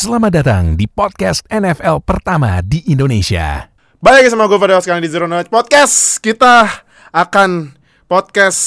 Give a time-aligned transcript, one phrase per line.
[0.00, 3.68] Selamat datang di podcast NFL pertama di Indonesia.
[4.00, 6.64] Balik lagi sama gue pada sekalian di Zero Knowledge Podcast Kita
[7.12, 7.76] akan
[8.08, 8.60] podcast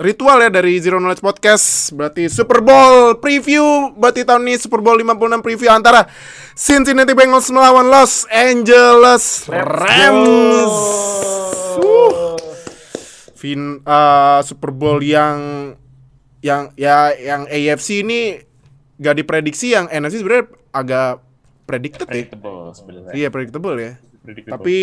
[0.00, 4.96] ritual ya dari Zero Knowledge Podcast Berarti Super Bowl preview Berarti tahun ini Super Bowl
[4.96, 6.08] 56 preview antara
[6.56, 10.72] Cincinnati Bengals melawan Los Angeles Rams
[11.76, 12.40] Uh.
[13.36, 15.76] fin, uh, Super Bowl yang
[16.40, 18.53] yang ya yang AFC ini
[18.98, 21.22] gak diprediksi yang NFC sebenarnya agak
[21.64, 22.12] predicted ya.
[22.12, 23.12] predictable sebenarnya.
[23.16, 23.92] Iya predictable ya.
[24.22, 24.52] Predictable.
[24.60, 24.76] Tapi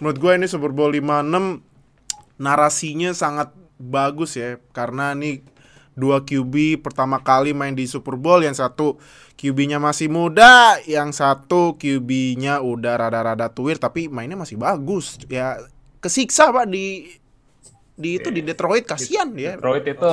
[0.00, 5.42] menurut gue ini Super Bowl 56 narasinya sangat bagus ya karena nih
[5.92, 8.96] dua QB pertama kali main di Super Bowl yang satu
[9.36, 15.20] QB-nya masih muda, yang satu QB-nya udah rada-rada tuir tapi mainnya masih bagus.
[15.28, 15.60] Ya
[16.00, 17.18] kesiksa Pak di
[17.92, 19.54] di itu di Detroit kasihan dia.
[19.56, 20.12] Detroit itu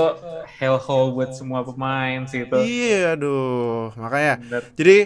[0.60, 2.58] hellhole buat semua pemain sih itu.
[2.60, 3.96] Iya, aduh.
[3.96, 4.64] Makanya Bener.
[4.76, 4.98] jadi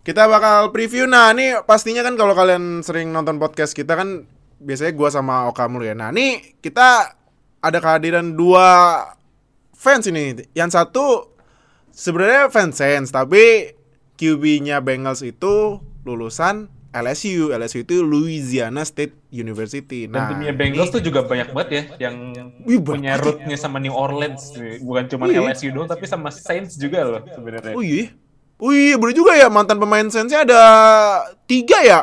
[0.00, 1.04] kita bakal preview.
[1.04, 4.24] Nah, ini pastinya kan kalau kalian sering nonton podcast kita kan
[4.60, 5.92] biasanya gua sama Oka mulu ya.
[5.92, 7.16] Nah, ini kita
[7.60, 9.04] ada kehadiran dua
[9.76, 10.38] fans ini.
[10.56, 11.36] Yang satu
[11.92, 13.76] sebenarnya fans Saints, tapi
[14.16, 17.50] QB-nya Bengals itu lulusan LSU.
[17.50, 20.04] LSU itu Louisiana State University.
[20.04, 23.92] Dan Nah, timnya Bengals tuh juga banyak banget ya yang Wih, punya rootnya sama New
[23.92, 24.50] Orleans.
[24.80, 25.42] Bukan cuma Iya.
[25.44, 27.74] LSU doang tapi sama Saints juga loh sebenarnya.
[27.74, 28.10] Oh iya.
[28.56, 30.62] Oh iya, boleh juga ya mantan pemain Saints-nya ada
[31.46, 32.00] tiga ya.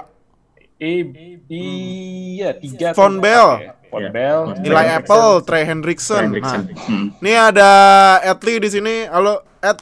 [0.77, 1.05] Eh,
[1.47, 2.93] iya tiga.
[2.93, 2.97] tuh.
[2.97, 3.61] Von Bell.
[3.61, 3.65] Oke.
[3.87, 4.09] Von Iya.
[4.09, 4.39] Bell.
[4.57, 6.23] Eli Trey Apple, Trey Hendrickson.
[6.27, 6.61] Hendrickson.
[6.65, 7.05] Nah, Hmm.
[7.19, 7.69] ini ada
[8.21, 9.05] Atli di sini.
[9.05, 9.81] Halo, At.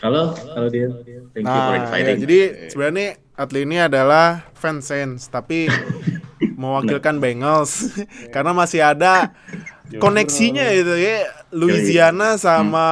[0.00, 0.88] Halo, halo dia.
[1.32, 2.18] Thank you for Nah, ya, inviting.
[2.20, 5.66] jadi sebenarnya Atli ini adalah fans Saints, tapi
[6.60, 7.90] mewakilkan Bengals
[8.34, 9.34] karena masih ada
[9.98, 12.86] koneksinya itu ya Louisiana sama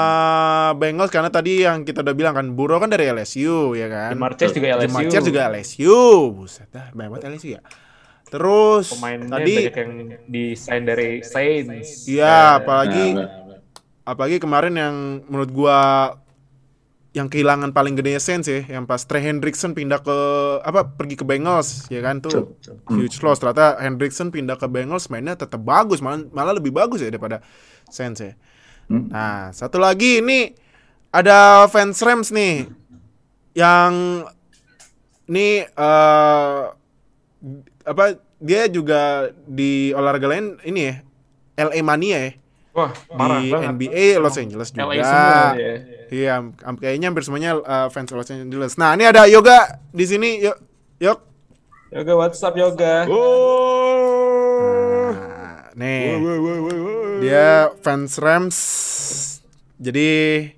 [0.75, 4.19] Bengals karena tadi yang kita udah bilang kan Burrow kan dari LSU ya kan.
[4.19, 4.87] Jamar Chase juga LSU.
[4.91, 5.99] Jamar Chase juga LSU.
[6.35, 7.63] Buset dah, banyak banget LSU ya.
[8.27, 9.93] Terus Pemainnya tadi banyak yang
[10.27, 12.09] desain dari Saints.
[12.09, 13.59] Iya, Eh, apalagi Nah, nah,
[14.03, 14.95] apalagi kemarin yang
[15.31, 15.79] menurut gua
[17.13, 20.17] yang kehilangan paling gede Saints ya, yang pas Trey Hendrickson pindah ke
[20.65, 22.81] apa pergi ke Bengals ya kan tuh betul.
[22.89, 27.13] huge loss ternyata Hendrickson pindah ke Bengals mainnya tetap bagus malah malah lebih bagus ya
[27.13, 27.45] daripada
[27.93, 28.33] Saints ya.
[28.89, 29.13] Hmm.
[29.13, 30.57] Nah satu lagi ini
[31.13, 32.73] ada fans Rams nih
[33.53, 34.25] yang
[35.29, 36.61] ini eh
[37.85, 38.05] apa
[38.41, 40.95] dia juga di olahraga lain ini ya
[41.69, 42.33] LA Mania ya
[42.73, 43.69] Wah, parah di banget.
[43.77, 44.89] NBA Los Angeles juga.
[44.89, 45.75] LA semua ya.
[46.13, 48.77] Iya, am- kayaknya hampir semuanya uh, fans Los Angeles.
[48.77, 50.45] Nah, ini ada Yoga di sini.
[50.45, 50.61] Yuk,
[51.01, 51.25] yuk.
[51.89, 53.09] Yoga, what's up Yoga?
[53.09, 53.17] Nah,
[55.73, 56.21] nih.
[57.25, 58.59] Dia fans Rams.
[59.81, 60.53] Jadi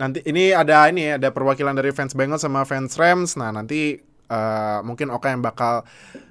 [0.00, 3.36] nanti ini ada ini ya, ada perwakilan dari fans Bengals sama fans Rams.
[3.36, 4.00] Nah, nanti
[4.32, 5.84] uh, mungkin Oka yang bakal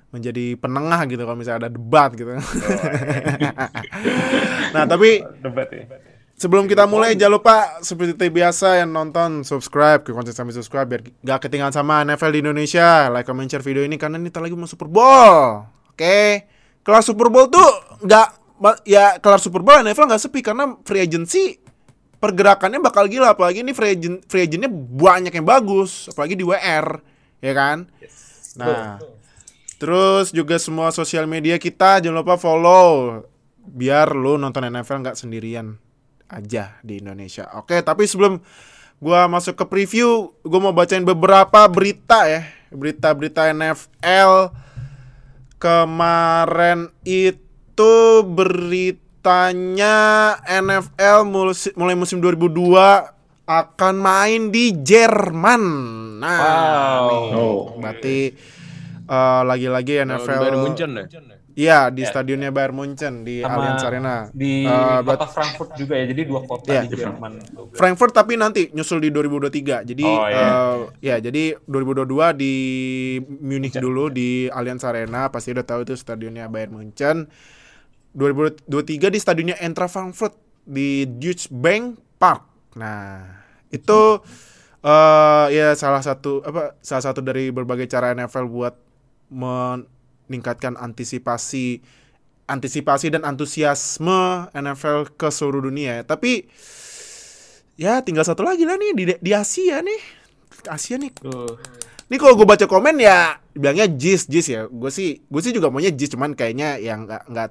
[0.09, 2.33] menjadi penengah gitu kalau misalnya ada debat gitu.
[4.73, 6.14] nah, tapi Debat ya.
[6.35, 11.01] Sebelum kita mulai jangan lupa seperti biasa yang nonton subscribe ke konten sampai subscribe biar
[11.23, 13.07] gak ketinggalan sama NFL di Indonesia.
[13.07, 15.63] Like, comment, share video ini karena ini lagi mau Super Bowl.
[15.95, 16.43] Oke.
[16.83, 17.65] Kelar Super Bowl tuh
[18.03, 18.27] nggak
[18.83, 21.59] ya kelar Super Bowl NFL nggak sepi karena free agency
[22.19, 26.99] pergerakannya bakal gila apalagi ini free agent free agentnya banyak yang bagus apalagi di WR
[27.43, 27.89] ya kan.
[28.55, 29.01] Nah,
[29.75, 33.23] terus juga semua sosial media kita jangan lupa follow
[33.65, 35.75] biar lu nonton NFL nggak sendirian
[36.27, 37.47] aja di Indonesia.
[37.53, 38.41] Oke, tapi sebelum
[38.97, 44.53] gua masuk ke preview, gua mau bacain beberapa berita ya, berita-berita NFL
[45.57, 47.93] kemarin itu
[48.25, 49.95] beritanya
[50.45, 51.25] NFL
[51.73, 53.11] mulai, musim 2002
[53.45, 55.63] akan main di Jerman.
[56.17, 57.05] Nah, Wow.
[57.09, 57.61] nih, Oh.
[57.77, 58.17] berarti
[59.05, 61.05] eh, lagi-lagi NFL Bayern Munchen ya?
[61.55, 64.15] Iya, di stadionnya Bayern Munchen di Sama Allianz Arena.
[64.35, 66.05] Di Eh, kota Frankfurt juga ya.
[66.11, 66.81] Jadi dua kota Iya.
[66.83, 67.31] di Jerman.
[67.71, 69.87] Frankfurt tapi nanti nyusul di 2023.
[69.87, 70.43] Jadi Oh, iya.
[70.43, 72.53] eh, ya jadi 2022 di
[73.23, 77.31] Munich dulu di Allianz Arena pasti udah tahu itu stadionnya Bayern Munchen.
[78.11, 82.43] 2023 di stadionnya Eintracht Frankfurt di Deutsche Bank Park.
[82.75, 83.23] Nah,
[83.69, 84.19] itu
[84.81, 88.75] eh ya salah satu apa salah satu dari berbagai cara NFL buat
[90.27, 91.81] meningkatkan antisipasi
[92.45, 96.05] antisipasi dan antusiasme NFL ke seluruh dunia.
[96.05, 96.45] Tapi
[97.75, 100.01] ya tinggal satu lagi lah nih di, di Asia nih.
[100.69, 101.11] Asia nih.
[101.17, 101.57] Tuh.
[102.05, 104.69] Ini kalau gue baca komen ya bilangnya jis jis ya.
[104.69, 107.47] Gue sih gue sih juga maunya jis cuman kayaknya yang nggak nggak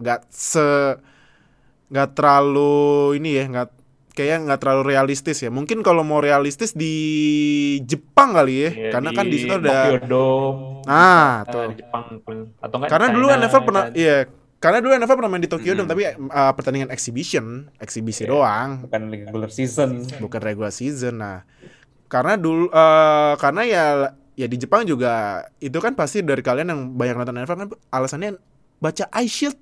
[0.00, 0.96] nggak se
[1.88, 3.68] nggak terlalu ini ya nggak
[4.18, 5.48] kayaknya nggak terlalu realistis ya.
[5.48, 6.94] Mungkin kalau mau realistis di
[7.80, 10.58] Jepang kali ya, Iya, karena kan di situ Tokyo ada Dome.
[10.82, 11.66] Nah, eh, tuh.
[11.70, 12.04] di Jepang
[12.58, 13.94] atau enggak di Karena dulu China, NFL pernah kan.
[13.94, 14.16] iya,
[14.58, 15.78] karena dulu NFL pernah main di Tokyo Mm-mm.
[15.78, 17.44] Dome tapi uh, pertandingan exhibition,
[17.78, 18.28] eksibisi Iya.
[18.28, 19.90] doang, bukan regular season.
[20.18, 21.14] bukan regular season.
[21.16, 21.46] Nah,
[22.06, 23.84] karena dulu eh, karena ya
[24.34, 28.38] ya di Jepang juga itu kan pasti dari kalian yang banyak nonton NFL kan alasannya
[28.78, 29.58] baca eye shield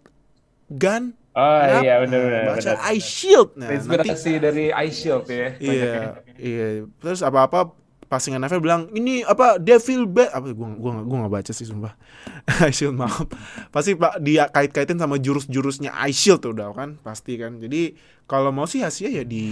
[0.68, 1.84] gun Oh Kenapa?
[1.84, 2.42] iya benar benar.
[2.48, 2.78] baca benar.
[2.88, 3.48] eye shield.
[3.60, 5.48] Nah nanti Inspirasi dari Eye Shield ya.
[5.60, 5.92] iya
[6.40, 6.66] iya.
[6.96, 7.76] Terus apa apa
[8.08, 11.92] passing NFL bilang ini apa devil bat apa gua gua gua nggak baca sih sumpah.
[12.64, 13.28] Eye shield maaf.
[13.68, 16.96] Pasti pak dia kait-kaitin sama jurus-jurusnya eye shield tuh udah kan?
[17.04, 17.60] Pasti kan?
[17.60, 17.92] Jadi
[18.24, 19.44] kalau mau sih hasilnya ya di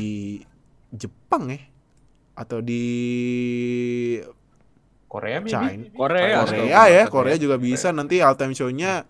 [0.89, 1.61] Jepang ya.
[2.33, 2.81] Atau di
[5.05, 5.45] Korea.
[5.45, 5.85] China.
[5.93, 7.93] Korea, Korea ya Korea juga bisa.
[7.93, 9.05] Nanti all time show-nya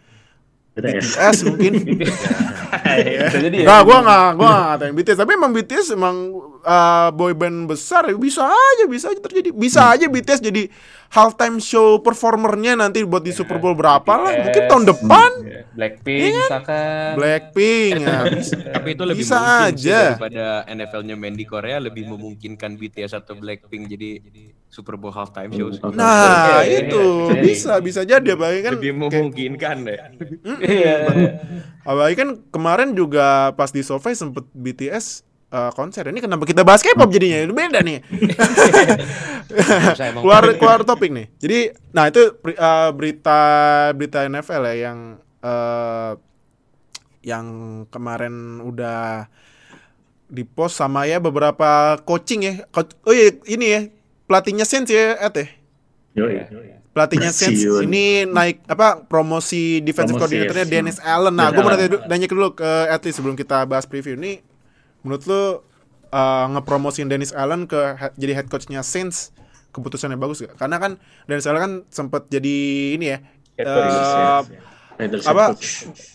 [0.74, 1.06] BTS.
[1.14, 1.72] BTS mungkin
[3.24, 3.64] Bisa jadi ya.
[3.64, 6.16] Enggak, gua enggak, gua enggak ngatain BTS, tapi emang BTS emang
[6.60, 9.50] uh, boy band besar ya bisa aja, bisa aja terjadi.
[9.50, 10.66] Bisa aja BTS jadi
[11.08, 15.30] halftime show performernya nanti buat di Super Bowl berapa lah, mungkin tahun depan.
[15.46, 17.10] Iya, Blackpink misalkan.
[17.14, 18.18] Blackpink ya.
[18.74, 19.38] Tapi itu lebih Bisa
[19.70, 19.98] aja.
[20.18, 24.18] daripada NFL-nya main di Korea lebih memungkinkan BTS atau Blackpink jadi
[24.66, 25.70] Super Bowl halftime show.
[25.70, 25.78] sih.
[25.94, 27.42] Nah, Iya, iya, itu iya.
[27.46, 29.98] bisa bisa jadi apalagi kan lebih memungkinkan deh.
[30.64, 30.96] Iya.
[31.88, 35.20] apalagi kan kemarin juga pas di Survey sempet BTS
[35.52, 36.08] uh, konser.
[36.08, 37.44] Ini kenapa kita bahas K-pop jadinya?
[37.44, 38.00] Itu beda nih.
[40.24, 41.26] Keluar keluar topik nih.
[41.38, 41.58] Jadi,
[41.92, 42.22] nah itu
[42.56, 43.40] uh, berita
[43.92, 44.98] berita NFL ya yang
[45.44, 46.12] uh,
[47.24, 47.46] yang
[47.88, 49.28] kemarin udah
[50.28, 52.54] di post sama ya beberapa coaching ya.
[52.72, 53.80] Co- oh iya ini ya
[54.24, 55.46] pelatihnya Saints ya, Ed ya.
[56.50, 56.83] Yoi.
[56.94, 60.70] Pelatihnya Saints ini naik apa promosi defensive Promosi, coordinatornya yes.
[60.70, 61.34] Dennis Allen.
[61.34, 64.38] Nah, gue mau nanya, nanya dulu ke Atli sebelum kita bahas preview ini.
[65.02, 65.50] Menurut lu uh,
[66.54, 69.34] ngepromosin Dennis Allen ke head- jadi head coachnya Saints
[69.70, 70.54] keputusannya bagus gak?
[70.54, 70.94] Karena kan
[71.26, 72.56] Dennis Allen kan sempat jadi
[72.94, 73.18] ini ya.
[73.54, 74.46] Head eh, coach, yes.
[74.94, 75.44] Raiders apa?
[75.44, 75.66] head coach.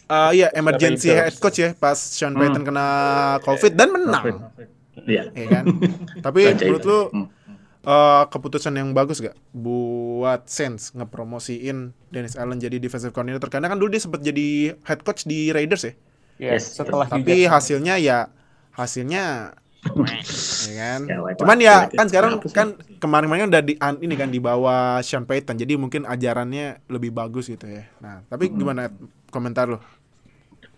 [0.08, 2.88] eh, iya emergency head coach ya pas Sean Payton kena
[3.44, 4.24] COVID dan menang.
[5.04, 5.28] Iya.
[5.32, 5.64] Ya kan?
[6.26, 7.28] Tapi menurut lu Hmm.
[7.90, 13.78] Eh, keputusan yang bagus gak buat Saints ngepromosiin Dennis Allen jadi defensive coordinator karena kan
[13.82, 15.94] dulu dia sempat jadi head coach di Raiders ya.
[16.40, 17.52] Yes, setelah Tapi Jackson.
[17.52, 18.20] hasilnya ya
[18.78, 19.56] hasilnya
[20.68, 21.02] ya kan.
[21.08, 22.68] Ya, Cuman ya kan sekarang kan
[23.00, 25.56] kemarin-kemarin udah di ini kan di bawah Sean Payton.
[25.60, 27.88] Jadi mungkin ajarannya lebih bagus gitu ya.
[28.04, 28.96] Nah, tapi gimana Ed?
[29.32, 29.80] komentar lo?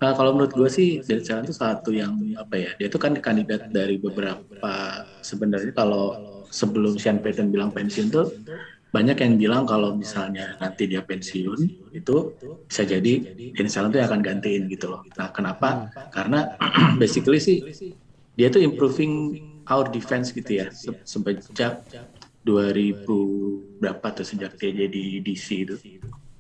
[0.01, 3.13] Nah, kalau menurut gue sih Dennis Allen itu satu yang apa ya dia itu kan
[3.21, 4.73] kandidat dari beberapa
[5.21, 6.17] sebenarnya kalau
[6.51, 8.27] sebelum Sean Payton bilang pensiun tuh
[8.92, 11.59] banyak yang bilang kalau misalnya nanti dia pensiun
[11.95, 12.15] itu
[12.68, 13.13] bisa jadi
[13.56, 15.07] Dennis Allen tuh akan gantiin gitu loh.
[15.19, 15.88] Nah kenapa?
[16.12, 16.56] Karena
[17.01, 17.59] basically sih
[18.38, 19.36] dia tuh improving
[19.69, 21.83] our defense gitu ya se- sejak
[22.42, 23.18] 2000
[23.81, 25.75] berapa tuh sejak dia jadi DC itu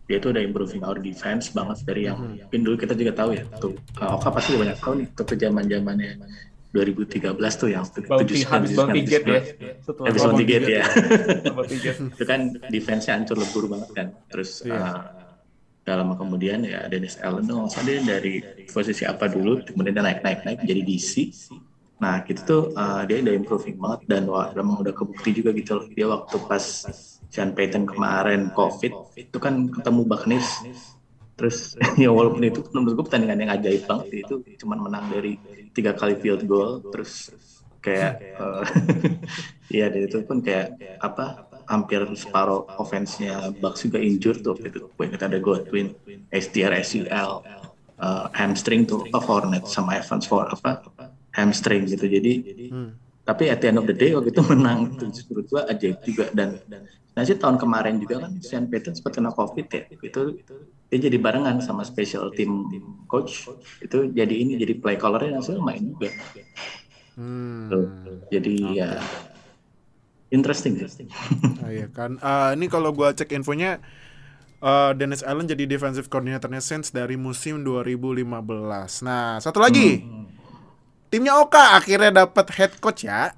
[0.09, 3.45] dia tuh udah improving our defense banget dari yang mungkin dulu kita juga tahu ya
[3.61, 6.11] tuh uh, Oka pasti banyak tahu nih tuh ke zaman zamannya
[6.71, 9.41] 2013 tuh yang Bounty, tujuh- habis tujuh- Bounty Gate ya.
[9.83, 10.83] Setelah habis Bounty Gate ya.
[12.15, 14.07] Itu kan defense-nya hancur lebur banget kan.
[14.27, 14.73] Terus Iya.
[14.73, 14.99] uh,
[15.81, 18.33] gak lama kemudian ya Dennis Allen tuh nggak salah dia dari
[18.69, 21.33] posisi apa dulu kemudian dia naik naik naik jadi DC
[21.97, 25.77] nah gitu tuh uh, dia udah improving banget dan wah memang udah kebukti juga gitu
[25.77, 25.85] loh.
[25.87, 26.65] Dia waktu pas
[27.27, 30.49] Sean Payton kemarin COVID itu kan ketemu Buccaneers
[31.41, 35.41] terus ya walaupun itu menurut gue pertandingan yang ajaib banget itu cuman menang dari
[35.73, 37.33] tiga kali field goal terus
[37.81, 38.63] kayak eh,
[39.81, 44.85] iya dan itu pun kayak apa hampir separuh offense-nya Bucks juga injured tuh itu.
[44.93, 45.89] Gue ingat ada Godwin
[46.29, 47.31] SDR SUL
[48.05, 50.85] eh, hamstring tuh apa Fournette sama Evans for apa
[51.33, 52.05] hamstring gitu.
[52.05, 52.45] Jadi
[53.31, 56.25] tapi at the end of the day waktu itu menang itu menurut gua ajaib juga
[56.35, 56.59] dan
[57.11, 60.21] nah sih tahun kemarin juga kan Sean Payton sempat kena covid ya itu
[60.91, 62.67] dia jadi barengan sama special team
[63.07, 63.47] coach
[63.79, 66.11] itu jadi ini jadi play callernya hasil main juga
[67.11, 67.67] Hmm.
[67.67, 67.87] Tuh.
[68.31, 68.89] jadi ya
[70.31, 71.07] interesting sih
[71.61, 72.15] Ah, iya kan.
[72.23, 73.83] Ah, ini kalau gua cek infonya
[74.63, 79.03] eh, Dennis Allen jadi defensive coordinatornya Saints dari musim 2015.
[79.03, 80.01] Nah, satu lagi.
[81.11, 83.35] Timnya Oka akhirnya dapat head coach ya.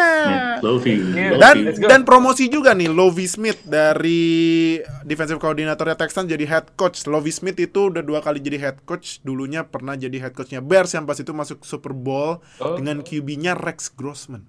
[0.64, 1.36] Lovi Yeah.
[1.36, 7.04] dan dan promosi juga nih Lovie Smith dari defensive coordinatornya Texans jadi head coach.
[7.04, 9.20] Lovie Smith itu udah dua kali jadi head coach.
[9.20, 12.74] Dulunya pernah jadi head coachnya Bears yang pas itu masuk Super Bowl Oh.
[12.74, 14.48] dengan QB-nya Rex Grossman.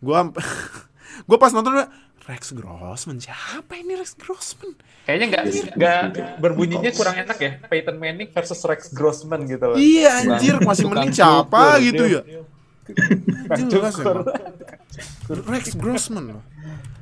[0.00, 0.32] Gua
[1.28, 1.88] gua pas nonton udah
[2.28, 4.76] Rex Grossman siapa ini Rex Grossman?
[5.08, 5.44] Kayaknya nggak
[5.76, 6.00] nggak
[6.38, 7.52] berbunyinya kurang enak ya.
[7.66, 9.76] Peyton Manning versus Rex Grossman gitu loh.
[9.80, 12.22] Iya anjir masih mending siapa gitu ya.
[13.70, 14.26] Jelas emang.
[15.48, 16.44] Rex Grossman loh.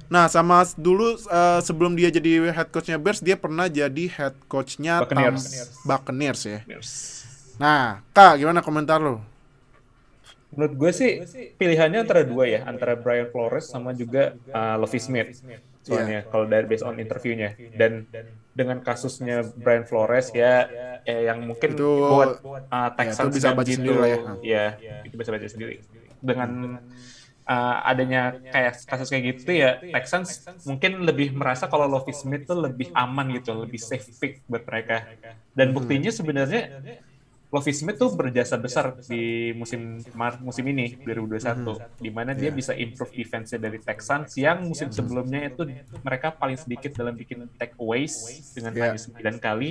[0.08, 5.04] Nah, sama dulu eh, sebelum dia jadi head coachnya Bears, dia pernah jadi head coachnya
[5.04, 5.44] Buccaneers.
[5.84, 6.58] Buccaneers ya.
[7.60, 9.20] Nah, Kak, gimana komentar lo?
[10.48, 11.10] Menurut gue sih
[11.54, 15.30] pilihannya antara dua ya, antara Brian Flores sama juga uh, Lovie Smith.
[15.84, 16.28] Soalnya Iya.
[16.28, 18.04] kalau dari based on interviewnya dan
[18.52, 20.66] dengan kasusnya Brian Flores ya,
[21.06, 24.20] ya yang mungkin Itu- buat uh, ya, Texans itu bisa baca gitu, sendiri lah ya.
[24.42, 24.64] ya,
[25.04, 25.74] itu bisa baca sendiri.
[26.18, 26.50] Dengan
[27.46, 32.58] uh, adanya kayak kasus kayak gitu ya, Texans mungkin lebih merasa kalau Lovie Smith tuh
[32.58, 35.06] lebih aman gitu, lebih safe pick buat mereka.
[35.54, 36.82] Dan buktinya sebenarnya
[37.48, 41.64] Lovie Smith tuh berjasa besar di musim Mar- musim ini 2021
[41.96, 45.64] di mana dia bisa improve defense dari Texans yang musim sebelumnya itu
[46.00, 48.14] mereka paling sedikit dalam bikin takeaways
[48.52, 48.92] dengan Yeah.
[48.92, 49.70] hanya 9 kali.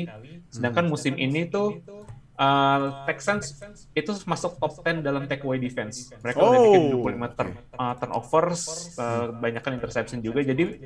[0.50, 1.86] Sedangkan musim ini tuh
[2.34, 3.62] uh, Texans
[3.94, 6.10] itu masuk top 10 dalam takeaway defense.
[6.18, 7.06] Mereka udah bikin Oh.
[7.06, 8.62] 25 turn, uh, turnovers
[8.98, 10.42] uh, banyakkan interception juga.
[10.42, 10.82] Jadi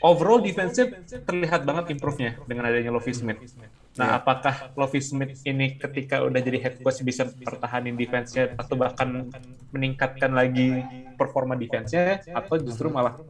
[0.00, 3.36] overall defensive terlihat banget improve-nya dengan adanya Lovie Smith.
[3.92, 9.28] Nah, apakah Lovie Smith ini ketika udah jadi head coach bisa pertahanin defense-nya atau bahkan
[9.68, 10.80] meningkatkan lagi
[11.16, 13.20] performa defense-nya atau justru malah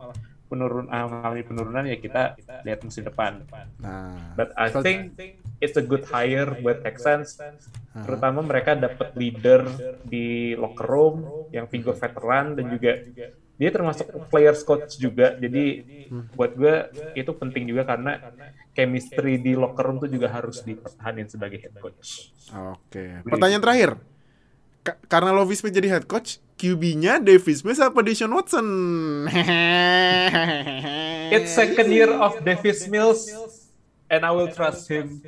[0.46, 3.42] penurun uh, mengalami penurunan ya kita lihat musim depan.
[3.82, 5.18] Nah, But I think
[5.58, 7.42] it's a good hire buat Texans.
[7.92, 9.66] Terutama mereka dapat leader
[10.06, 11.16] di locker room
[11.50, 13.02] yang figur veteran dan juga
[13.58, 15.34] dia termasuk players coach juga.
[15.36, 15.84] Jadi
[16.36, 16.74] buat gue
[17.16, 18.20] itu penting juga karena
[18.72, 22.32] chemistry di locker room tuh juga harus dipertahanin sebagai head coach.
[22.50, 23.20] Oke.
[23.22, 23.90] Pertanyaan terakhir.
[24.82, 28.66] Ka- karena Lovie Smith jadi head coach, QB-nya Davis Smith apa Deshaun Watson?
[31.34, 33.28] It's second year of Davis Mills
[34.10, 35.22] and I will trust him.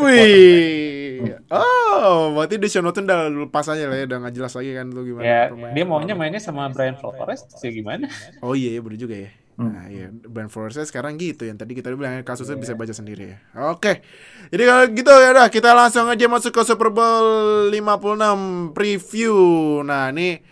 [0.00, 1.36] Wih.
[1.52, 5.04] Oh, berarti Deshaun Watson udah lepas aja lah ya, udah nggak jelas lagi kan lu
[5.04, 5.24] gimana.
[5.24, 8.08] Ya, dia maunya mainnya sama Brian Flores sih gimana?
[8.40, 9.30] Oh iya, iya bener juga ya.
[9.54, 13.38] Nah, iya, Brian Flores sekarang gitu yang tadi kita bilang kasusnya bisa baca sendiri ya.
[13.70, 14.02] Oke.
[14.50, 19.36] Jadi kalau gitu ya udah kita langsung aja masuk ke Super Bowl 56 preview.
[19.86, 20.42] Nah, ini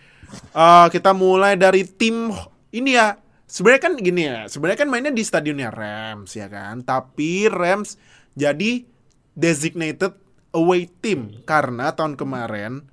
[0.55, 2.31] eh, kita mulai dari tim
[2.71, 3.19] ini ya.
[3.43, 6.81] Sebenarnya kan gini ya, sebenarnya kan mainnya di stadionnya Rams ya kan.
[6.81, 7.99] Tapi Rams
[8.33, 8.87] jadi
[9.35, 10.15] designated
[10.55, 12.92] away team karena tahun kemarin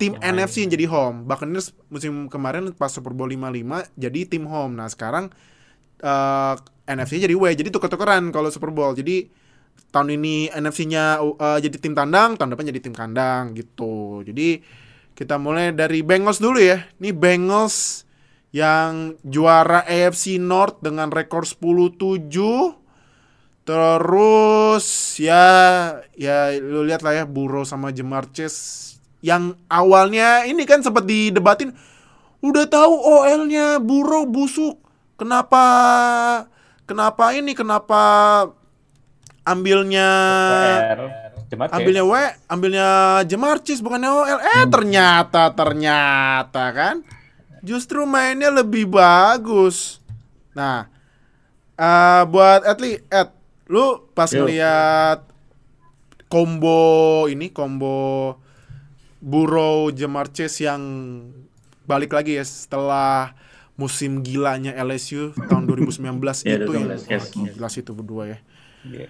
[0.00, 1.28] tim NFC yang jadi home.
[1.28, 4.80] Buccaneers musim kemarin pas Super Bowl 55 jadi tim home.
[4.80, 5.28] Nah, sekarang
[6.00, 6.54] eh
[6.88, 7.52] NFC jadi away.
[7.52, 8.96] Jadi tuker-tukeran kalau Super Bowl.
[8.96, 9.28] Jadi
[9.92, 14.24] tahun ini NFC-nya eh, jadi tim tandang, tahun depan jadi tim kandang gitu.
[14.24, 14.64] Jadi
[15.12, 16.80] kita mulai dari Bengals dulu ya.
[16.96, 18.08] Ini Bengals
[18.50, 22.32] yang juara AFC North dengan rekor 10-7.
[23.68, 24.86] Terus
[25.20, 25.46] ya
[26.16, 28.90] ya lu lihat lah ya Burrow sama Jamar Chase
[29.20, 31.76] yang awalnya ini kan sempat didebatin
[32.40, 34.80] udah tahu OL-nya Burrow busuk.
[35.20, 35.64] Kenapa
[36.88, 38.02] kenapa ini kenapa
[39.44, 40.10] ambilnya.
[41.50, 42.14] Cuma ambilnya W,
[42.46, 42.88] ambilnya
[43.26, 44.38] Jamar Chase bukannya OL.
[44.40, 47.02] Eh ternyata ternyata kan
[47.60, 50.00] justru mainnya lebih bagus.
[50.56, 50.88] Nah,
[51.76, 53.28] eh buat Atli, Ed,
[53.68, 54.46] lu pas Yo.
[54.46, 55.26] ngeliat
[56.30, 58.38] combo ini combo
[59.20, 60.82] Burrow Jamar Chase yang
[61.84, 63.36] balik lagi ya setelah
[63.76, 66.04] musim gilanya LSU tahun 2019
[66.44, 67.08] Ya, itu yang 2019, yes.
[67.08, 68.38] wah, gila sih itu berdua ya.
[68.84, 69.08] Iya.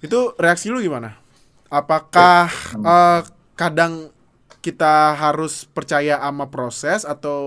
[0.00, 1.20] Itu reaksi lu gimana?
[1.68, 3.20] Apakah eh,
[3.56, 4.12] kadang
[4.64, 7.40] kita harus percaya sama proses atau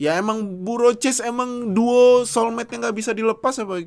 [0.00, 3.84] ya emang Buro Chase emang duo soulmate yang nggak bisa dilepas apa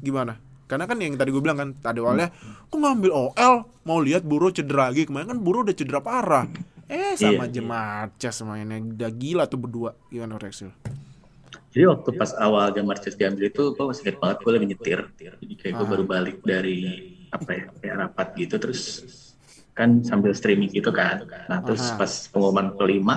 [0.00, 0.38] gimana?
[0.74, 2.34] Karena kan yang tadi gue bilang kan tadi awalnya
[2.66, 3.54] kok ngambil OL
[3.86, 6.50] mau lihat Buro cedera lagi kemarin kan Buro udah cedera parah.
[6.90, 7.54] Eh sama Iya, iya.
[7.54, 9.94] Jamar Chase mainnya udah gila tuh berdua.
[10.10, 10.74] Gimana reaksi lu?
[11.70, 15.00] Jadi waktu pas awal Jamar Chase diambil itu gue masih ingat banget gue lagi nyetir.
[15.14, 15.90] Jadi kayak gue Ah.
[15.94, 16.78] baru balik dari
[17.30, 18.82] apa ya kayak rapat gitu terus
[19.74, 21.22] kan sambil streaming gitu kan.
[21.46, 21.98] Nah terus Aha.
[22.02, 23.16] pas pengumuman kelima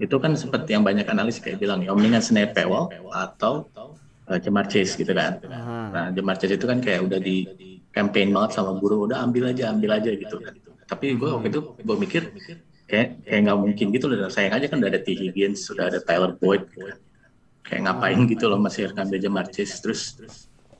[0.00, 3.68] itu kan seperti yang banyak analis kayak bilang ya mendingan Snap atau
[4.30, 5.42] uh, Jamar Chase gitu kan.
[5.90, 7.44] Nah Jamar Chase itu kan kayak udah di
[7.90, 10.54] campaign banget sama guru udah ambil aja ambil aja gitu kan.
[10.86, 12.22] Tapi gue waktu itu gue mikir
[12.86, 14.30] kayak kayak nggak mungkin gitu loh.
[14.30, 16.98] Sayang aja kan udah ada T Higgins, sudah ada Tyler Boyd gitu kan
[17.70, 20.18] kayak ngapain gitu loh masih ngambil Jamar Chase terus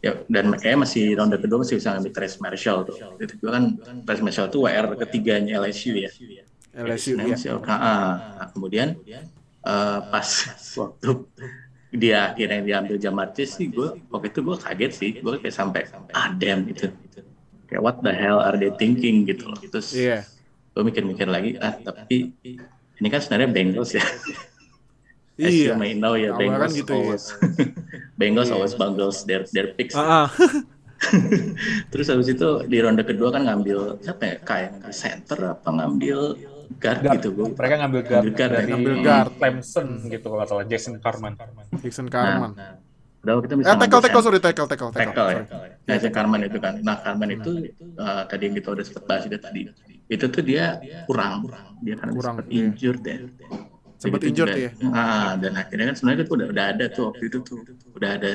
[0.02, 3.64] ya dan kayaknya masih ronde kedua masih bisa ngambil Trace Marshall tuh itu juga kan
[4.02, 6.10] Trace Marshall tuh WR ketiganya LSU ya
[6.70, 7.34] LSU ya.
[7.66, 8.10] Ah, ah.
[8.42, 8.94] Nah, kemudian
[9.62, 10.28] eh, pas
[10.78, 11.10] waktu
[11.90, 15.82] dia akhirnya diambil Jamar Chase sih gue waktu itu gue kaget sih gue kayak sampai
[16.10, 16.90] ah damn gitu
[17.66, 20.22] kayak what the hell are they thinking gitu loh terus Iya.
[20.70, 22.30] gue mikir-mikir lagi ah tapi
[22.94, 24.04] ini kan sebenarnya Bengals ya.
[25.40, 25.72] As Iya.
[25.72, 26.98] you may know ya, Awalnya Bengals kan gitu ya.
[27.00, 27.24] always,
[28.20, 29.96] Bengals always bungles their their picks.
[29.96, 30.28] Ah, ah.
[31.90, 34.36] Terus habis itu di ronde kedua kan ngambil siapa ya?
[34.44, 36.36] Kayak center apa ngambil
[36.76, 37.14] guard, Guard.
[37.16, 37.46] gitu gue.
[37.50, 39.30] Mereka ngambil guard, Ngambil guard, dari ngambil guard.
[39.34, 41.32] Clemson gitu kalau salah Jason Carman.
[41.34, 42.52] Nah, Carman.
[42.54, 42.72] nah,
[43.20, 45.12] udah kita bisa Eh, tackle, tackle, sorry, tackle, tackle, tackle.
[45.12, 45.42] tackle ya.
[45.82, 46.74] Nah, si Carman itu kan.
[46.78, 47.50] Nah, Carman itu
[47.96, 49.60] uh, tadi yang kita udah sempat bahas juga tadi.
[50.06, 51.50] Itu tuh dia kurang,
[51.80, 52.60] dia kan Kurang, sempat iya.
[52.64, 53.16] injured ya.
[53.96, 54.70] Sempat injured juga- ya.
[54.90, 57.58] Ah, dan akhirnya kan sebenarnya itu udah udah ada tuh waktu itu tuh
[57.92, 58.32] udah ada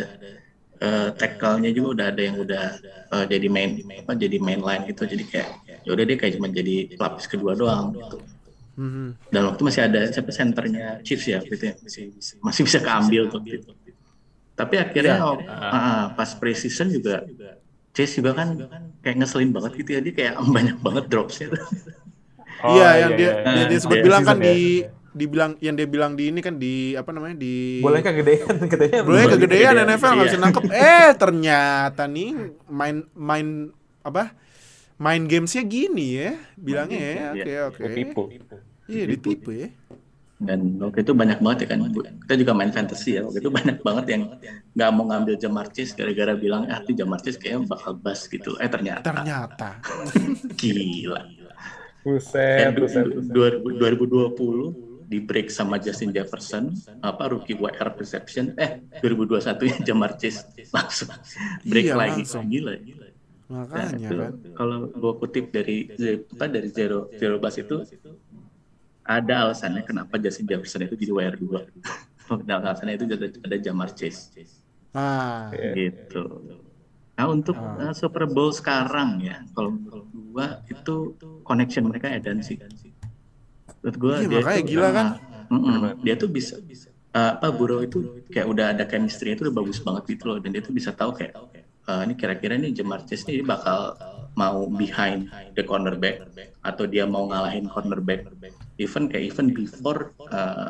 [0.77, 2.65] uh, tackle-nya juga udah ada yang udah
[3.09, 5.49] uh, jadi main apa jadi main line gitu jadi kayak
[5.85, 8.17] ya udah dia kayak cuma jadi pelapis kedua doang gitu.
[8.75, 9.31] Mhm.
[9.31, 12.11] Dan waktu masih ada siapa senternya Chiefs ya gitu ya masih
[12.43, 13.71] masih bisa keambil tuh gitu.
[14.55, 15.27] Tapi akhirnya Iya.
[15.27, 17.23] oh, ah, pas preseason juga
[17.95, 18.59] Chase juga kan
[18.99, 21.63] kayak ngeselin banget gitu ya dia kayak banyak banget dropsnya tuh.
[22.65, 23.51] Oh, iya, yang dia, iya.
[23.51, 24.57] yang dia sempat Iya, bilang kan di
[25.11, 29.03] dibilang yang dia bilang di ini kan di apa namanya di boleh kegedean, kegedean.
[29.05, 30.31] boleh Boleh kegedean kegedean, NFL nggak iya.
[30.33, 32.29] bisa nangkep eh ternyata nih
[32.67, 33.47] main main
[34.01, 34.33] apa
[34.97, 38.23] main gamesnya gini ya bilangnya ya oke oke Ditipu.
[38.85, 39.69] iya ditipu ya
[40.35, 43.79] Dan waktu itu banyak banget ya kan, kita juga main fantasy ya, waktu itu banyak
[43.79, 44.23] banget yang
[44.75, 48.51] nggak mau ngambil Jamar Chase gara-gara bilang, ah tuh Jamar Chase kayaknya bakal bust gitu.
[48.59, 49.79] Eh ternyata, ternyata
[50.59, 51.23] gila.
[52.03, 53.63] Buset, buset, buset.
[53.63, 60.43] 2020 di break sama Justin Jefferson, apa rookie WR reception, eh 2021 ya Jamar Chase
[60.69, 61.15] langsung
[61.63, 62.21] break Iya, lagi.
[62.21, 62.43] langsung.
[62.45, 63.04] Gila, gila.
[63.75, 65.71] Nah, makanya itu kan kalau gue kutip dari
[66.33, 67.75] apa dari zero zero bus itu
[69.05, 71.61] ada alasannya kenapa Justin Jefferson itu jadi WR 2
[72.47, 74.21] dan alasannya itu ada, ada Jamar Chase
[74.93, 76.17] ah gitu.
[77.17, 77.77] Nah untuk Ah.
[77.81, 79.71] uh, Super Bowl sekarang ya, kalau
[80.33, 80.91] gua itu
[81.47, 82.57] connection mereka edan sih.
[83.81, 85.07] Menurut gua Iya, dia makanya tuh, gila kan.
[85.51, 85.75] mm-mm,
[86.05, 86.53] dia tuh bisa
[87.17, 87.97] uh, apa Burrow itu
[88.33, 91.11] kayak udah ada chemistry itu udah bagus banget gitu loh dan dia tuh bisa tahu
[91.19, 91.33] kayak
[91.89, 93.97] uh, ini kira-kira nih Jamar Chase ini bakal
[94.35, 96.25] mau behind the cornerback
[96.65, 98.27] atau dia mau ngalahin cornerback
[98.81, 100.69] even kayak even before uh,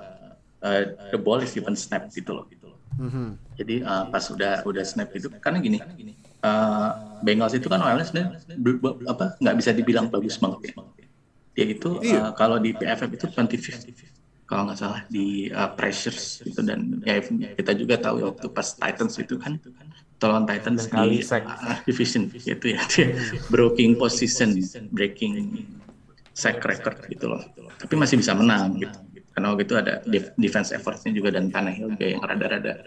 [0.62, 2.80] uh, the ball is even snap gitu loh gitu loh.
[3.00, 3.40] Mhm.
[3.58, 5.80] Jadi uh, pas udah udah snap itu karena gini,
[6.44, 6.92] uh,
[7.24, 10.74] Bengals itu kan awalnya sebenarnya du- bu- apa nggak bisa dibilang bagus banget ya.
[11.56, 13.60] Dia itu uh, kalau di PFF itu 20
[14.46, 17.18] kalau nggak salah di uh, pressures itu dan ya
[17.58, 19.58] kita juga tahu ya waktu pas Titans itu kan
[20.18, 22.32] tolong Titans di uh, division.
[22.32, 23.08] Gitu ya dia
[23.52, 24.56] breaking position
[24.92, 25.66] breaking
[26.36, 27.42] sack record gitu loh.
[27.80, 28.96] Tapi masih bisa menang gitu.
[29.36, 32.80] Karena waktu itu ada def- defense effortnya juga dan Tannehill juga yang rada-rada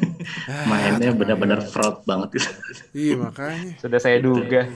[0.68, 2.36] mainnya benar-benar fraud banget.
[2.36, 2.50] Gitu.
[2.92, 3.80] iya makanya.
[3.80, 4.68] Sudah saya duga.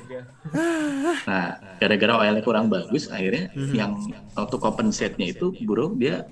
[1.29, 4.01] Nah, gara-gara OL kurang bagus, akhirnya yang
[4.33, 6.25] waktu compensate-nya itu Burrow dia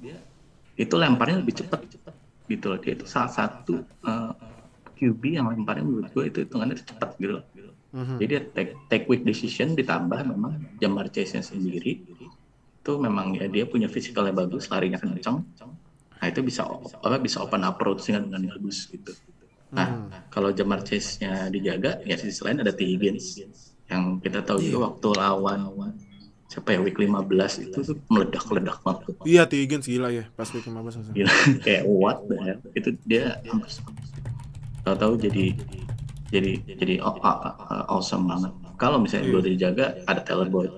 [0.81, 1.85] itu lemparnya lebih cepat
[2.49, 2.79] gitu loh.
[2.81, 4.33] Dia itu salah satu uh,
[5.03, 7.45] QB yang lemparnya menurut gue itu hitungannya cepat gitu loh.
[7.93, 8.17] Mhm.
[8.23, 12.07] Jadi dia take, take quick decision ditambah memang Jamar Chase-nya sendiri
[12.83, 15.43] itu memang ya dia punya physicalnya bagus, larinya kencang.
[16.23, 16.63] Nah itu bisa
[17.03, 19.11] apa bisa open approach dengan dengan bagus gitu.
[19.75, 23.43] Nah kalau Jamar Chase-nya dijaga, ya sisi lain ada T Higgins
[23.91, 25.61] yang kita tahu juga waktu lawan
[26.53, 29.17] siapa ya week 15 itu tuh meledak-ledak banget.
[29.25, 29.57] iya T.
[29.57, 31.15] Higgins gila ya pas week 15 langsung.
[31.17, 31.33] Gila,
[31.65, 32.61] kayak what the hell?
[32.77, 33.41] Itu dia
[34.83, 35.45] tahu-tahu jadi
[36.29, 37.17] jadi jadi oh,
[37.89, 38.53] awesome banget.
[38.77, 39.33] Kalau misalnya Iya.
[39.33, 40.73] gue dijaga ada Taylor Boyd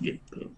[0.00, 0.48] gitu.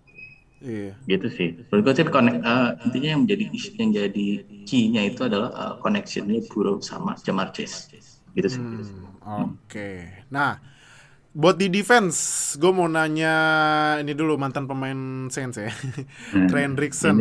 [0.60, 1.48] iya Gitu sih.
[1.70, 3.44] Menurut gue sih connect, eh, intinya yang menjadi
[3.78, 4.26] yang jadi
[4.62, 7.88] key-nya itu adalah eh, connection-nya Burrow sama Jamar Chase.
[8.34, 8.60] Gitu sih.
[8.60, 10.06] Hmm, Oke.
[10.28, 10.60] Nah,
[11.32, 12.16] buat di defense,
[12.56, 13.34] gue mau nanya
[13.98, 15.70] ini dulu mantan pemain Saints ya,
[16.34, 16.46] Hmm.
[16.46, 17.16] Trey Hendrickson.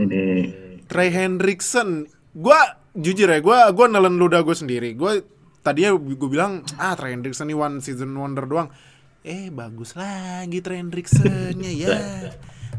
[0.88, 2.60] Trey Hendrickson, gue
[2.96, 4.94] jujur ya, gue gua nelen ludah gue sendiri.
[4.94, 5.22] Gue
[5.68, 8.72] tadinya gue bilang ah Trey Hendrickson ini one season wonder doang.
[9.22, 11.92] Eh bagus lagi Trey Hendricksonnya ya.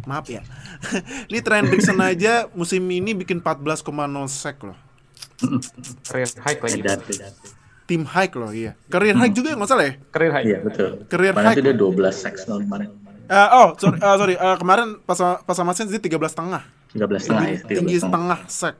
[0.08, 0.40] Maaf ya.
[1.28, 3.84] ini Trey Hendrickson aja musim ini bikin 14,0
[4.26, 4.78] sack loh.
[6.08, 6.80] Career high lagi.
[7.84, 8.72] Tim high loh iya.
[8.88, 9.92] Career high juga ya nggak salah ya?
[10.08, 10.46] Career high.
[10.48, 10.88] Iya betul.
[11.08, 11.56] Career Kemarin high.
[11.56, 12.88] itu dia 12 sacks tahun kemarin.
[13.28, 14.34] Eh, oh sorry, eh, sorry.
[14.40, 16.62] Eh, kemarin pas sama- pas sama Saints dia 13 setengah.
[16.96, 17.58] 13 setengah ya.
[17.68, 18.76] tinggi 13 setengah sack.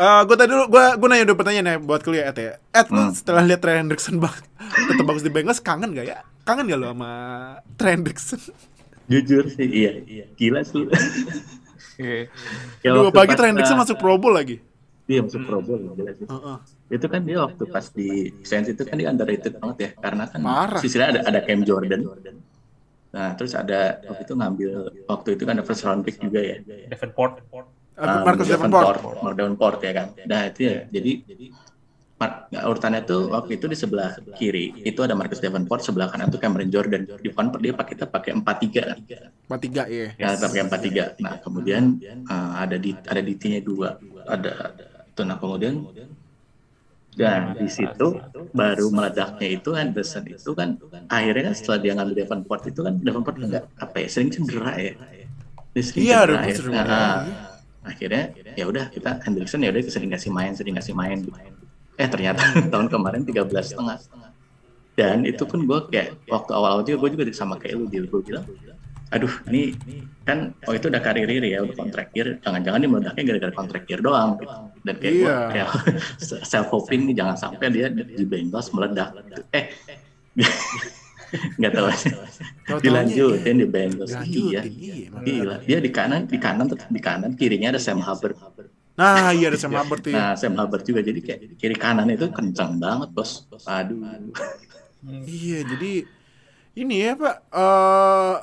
[0.00, 2.54] Eh, gue tadi dulu, gue gue nanya dulu pertanyaan ya buat kuliah Ed ya.
[2.72, 3.12] Ed, lu Hmm.
[3.12, 4.48] setelah lihat Trey Hendrickson banget,
[4.88, 6.24] tetap bagus di Bengals, kangen gak ya?
[6.48, 7.10] Kangen gak lo sama
[7.76, 8.40] Trey Hendrickson?
[9.12, 10.24] Jujur sih, iya, iya.
[10.32, 10.88] Gila sih.
[12.00, 12.32] Iya.
[12.80, 14.56] Ya, Dua waktu pagi pas, Trey Hendrickson uh, masuk Pro Bowl lagi.
[15.04, 16.24] Iya masuk Pro Bowl, gila sih.
[16.24, 16.56] Heeh.
[16.90, 18.08] Itu kan dia waktu pas di
[18.40, 20.80] Saints itu kan dia underrated banget ya, karena kan Parah.
[20.80, 22.08] sisinya ada ada Cam Jordan.
[23.10, 24.70] Nah, terus ada waktu itu ngambil
[25.04, 26.56] waktu itu kan ada first round pick juga ya.
[26.88, 27.44] Davenport.
[28.00, 28.98] Um, Marcus Davenport.
[29.20, 30.06] Mark Davenport ya kan.
[30.24, 30.76] Nah, itu ya.
[30.88, 31.12] Jadi
[32.20, 36.32] Mark, nah, urutannya tuh waktu itu di sebelah kiri itu ada Marcus Davenport, sebelah kanan
[36.32, 37.04] tuh Cameron Jordan.
[37.20, 38.98] Di depan dia pakai kita pakai 4-3 kan.
[39.48, 40.08] Empat tiga ya.
[40.16, 41.20] Ya, pakai 4-3.
[41.20, 44.00] Nah, kemudian uh, ada di ada DT-nya dua.
[44.24, 45.74] Ada ada itu nah kemudian
[47.12, 48.16] dan di situ
[48.54, 50.78] baru meledaknya itu Anderson itu kan
[51.10, 54.92] akhirnya kan setelah dia ngambil Davenport itu kan Davenport enggak apa ya sering cedera ya.
[55.74, 56.80] Dia sering Iya, cedera Davenport ya.
[56.80, 57.49] Nah, cedera.
[57.80, 58.24] Akhirnya
[58.56, 61.24] ya udah kita Anderson ya udah sering kasih main sering kasih main
[61.96, 62.40] eh ternyata
[62.72, 63.96] tahun kemarin 13 setengah
[64.98, 68.20] dan itu pun gue kayak waktu awal-awal juga gue juga sama kayak lu dia gue
[68.20, 68.44] bilang
[69.10, 69.74] aduh ini
[70.22, 74.00] kan oh itu udah karir ya udah kontrak year jangan-jangan dia meledaknya gara-gara kontrak year
[74.04, 74.56] doang gitu.
[74.86, 75.36] dan kayak gue Iya.
[75.50, 75.68] kayak
[76.52, 79.42] self hoping nih jangan sampai dia di Bengals meledak gitu.
[79.50, 79.64] eh
[81.58, 81.88] nggak tahu.
[82.84, 84.62] Dilanjutin di Bengals iya.
[84.66, 88.38] iya, gila dia di kanan di kanan tetap di kanan kirinya ada Sam Hubbard.
[88.98, 90.12] Nah, iya ada Sam Hubbard tuh.
[90.12, 93.48] nah Sam Hubbard juga jadi kayak kiri kanan itu kencang banget bos.
[93.64, 94.04] Aduh.
[95.24, 96.04] Iya, jadi
[96.76, 97.36] ini ya Pak.
[97.50, 98.36] eh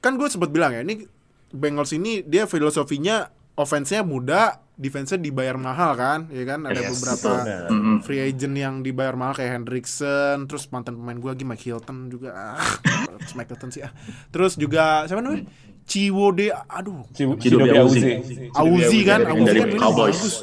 [0.00, 1.04] kan gue sempat bilang ya, ini
[1.50, 3.28] Bengals ini dia filosofinya
[3.60, 6.64] offense-nya muda, defense-nya dibayar mahal kan, ya kan?
[6.64, 7.30] Ada Yes, beberapa
[8.00, 12.32] free agent yang dibayar mahal kayak Hendrickson, terus mantan pemain gue lagi Mike Hilton juga.
[12.32, 12.56] Ah,
[13.36, 13.92] Mike Hilton sih ah.
[14.32, 15.44] Terus juga siapa namanya?
[15.90, 18.22] Ciwode, aduh, Chidobe Auzi.
[18.54, 20.34] Auzi kan, Auzi dari kan mainnya Cowboys bagus.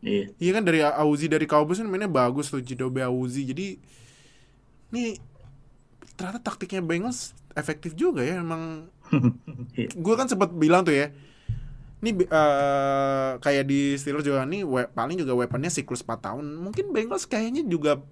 [0.00, 3.42] Iya Iya kan dari Auzi dari Cowboys kan mainnya bagus tuh Jidobe Auzi.
[3.50, 3.66] Jadi
[4.94, 5.18] nih
[6.14, 8.88] ternyata taktiknya Bengals efektif juga ya emang.
[9.76, 9.90] Iya.
[9.92, 11.10] gue kan sempat bilang tuh ya.
[11.96, 16.44] Ini eh, kayak di Steelers juga nih we- paling juga weaponnya siklus 4 tahun.
[16.56, 18.04] Mungkin Bengals kayaknya juga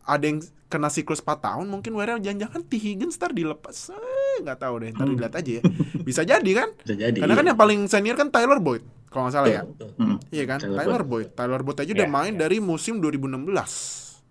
[0.00, 2.72] ada yang kena siklus 4 tahun mungkin Warrior jangan-jangan T.
[2.76, 5.62] Higgins ntar dilepas Eh, nggak tahu deh ntar dilihat aja ya
[6.00, 7.50] bisa jadi kan bisa jadi karena kan iya.
[7.52, 9.62] yang paling senior kan Tyler Boyd kalau nggak salah ya
[9.98, 10.16] Hmm.
[10.30, 11.28] Iya kan, Tyler Tyler, Boyd.
[11.34, 14.22] Tyler Boyd aja udah Iya, main dari musim 2016.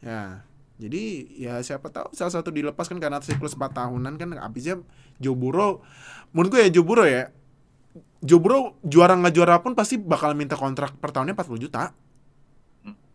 [0.00, 0.46] Ya,
[0.78, 4.80] jadi ya siapa tahu salah satu dilepas kan karena siklus 4 tahunan kan habisnya
[5.18, 5.84] Joe Burrow.
[6.30, 7.28] Menurut gue ya Joe Burrow ya.
[8.20, 11.90] Joe Burrow juara nggak juara pun pasti bakal minta kontrak per tahunnya 40 juta.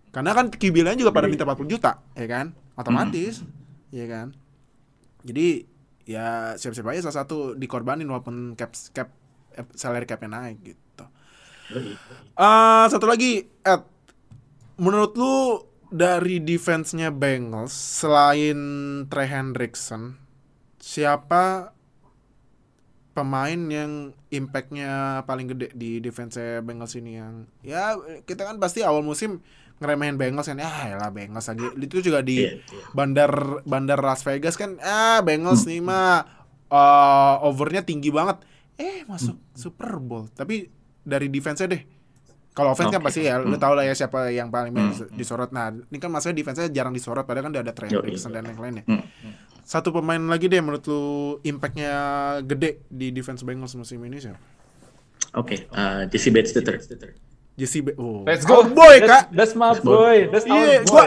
[0.09, 2.55] Karena kan QB juga pada minta 40 juta, ya kan?
[2.79, 3.43] Otomatis.
[3.91, 4.27] Iya kan?
[5.27, 5.67] Jadi
[6.07, 9.11] ya siap-siap aja salah satu dikorbanin walaupun cap cap
[9.57, 11.05] eh, salary capnya naik gitu.
[12.39, 13.83] Ah, satu lagi, Ed.
[14.79, 15.35] Menurut lu
[15.91, 18.59] dari defense-nya Bengals selain
[19.11, 20.15] Trey Hendrickson,
[20.79, 21.74] siapa
[23.15, 23.91] pemain yang
[24.30, 24.91] impact-nya
[25.23, 29.39] paling gede di defense Bengals ini yang ya kita kan pasti awal musim
[29.75, 32.84] ngeremehin Bengals kan ah lah Bengals lagi itu juga di Iya, iya.
[32.91, 33.32] bandar
[33.63, 36.28] bandar Las Vegas kan ah Bengals nih mah
[36.65, 38.43] eh, overnya tinggi banget
[38.75, 40.67] eh masuk Super Bowl tapi
[41.01, 41.84] dari defense-nya deh
[42.51, 43.08] kalau offense kan Oke.
[43.08, 43.60] pasti ya lu Hmm.
[43.60, 44.91] tau lah ya siapa yang paling Hmm.
[45.12, 47.88] disorot nah ini kan masalah defense-nya jarang disorot padahal kan udah ada Trey.
[47.89, 49.04] Hendrickson dan yang lainnya Hmm.
[49.65, 51.04] Satu pemain lagi deh menurut lu
[51.41, 51.91] impact-nya
[52.45, 54.38] gede di defense Bengals musim ini siapa?
[55.36, 56.86] Oke, uh, Jesse Bates the third.
[57.56, 58.28] Jesse Ba- oh.
[58.28, 58.62] Let's go.
[58.62, 59.23] Our boy that's, kak.
[59.32, 60.28] That's my boy.
[60.30, 60.86] That's our Iya, boy.
[60.86, 61.06] gua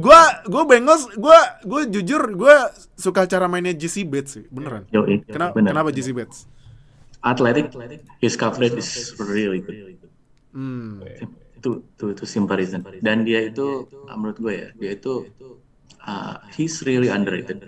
[0.00, 4.88] gua gua Bengals, gua gua jujur gua suka cara mainnya Jesse Bates sih, beneran.
[4.90, 5.70] Yoi, Kenapa bener.
[5.76, 6.48] kenapa Jesse Bates?
[7.20, 7.68] Athletic,
[8.18, 9.76] his coverage is really good.
[10.56, 11.04] Hmm.
[11.60, 12.80] Itu itu itu simple reason.
[13.04, 15.28] Dan dia itu menurut gue ya, dia itu
[16.00, 17.60] uh, he's really underrated.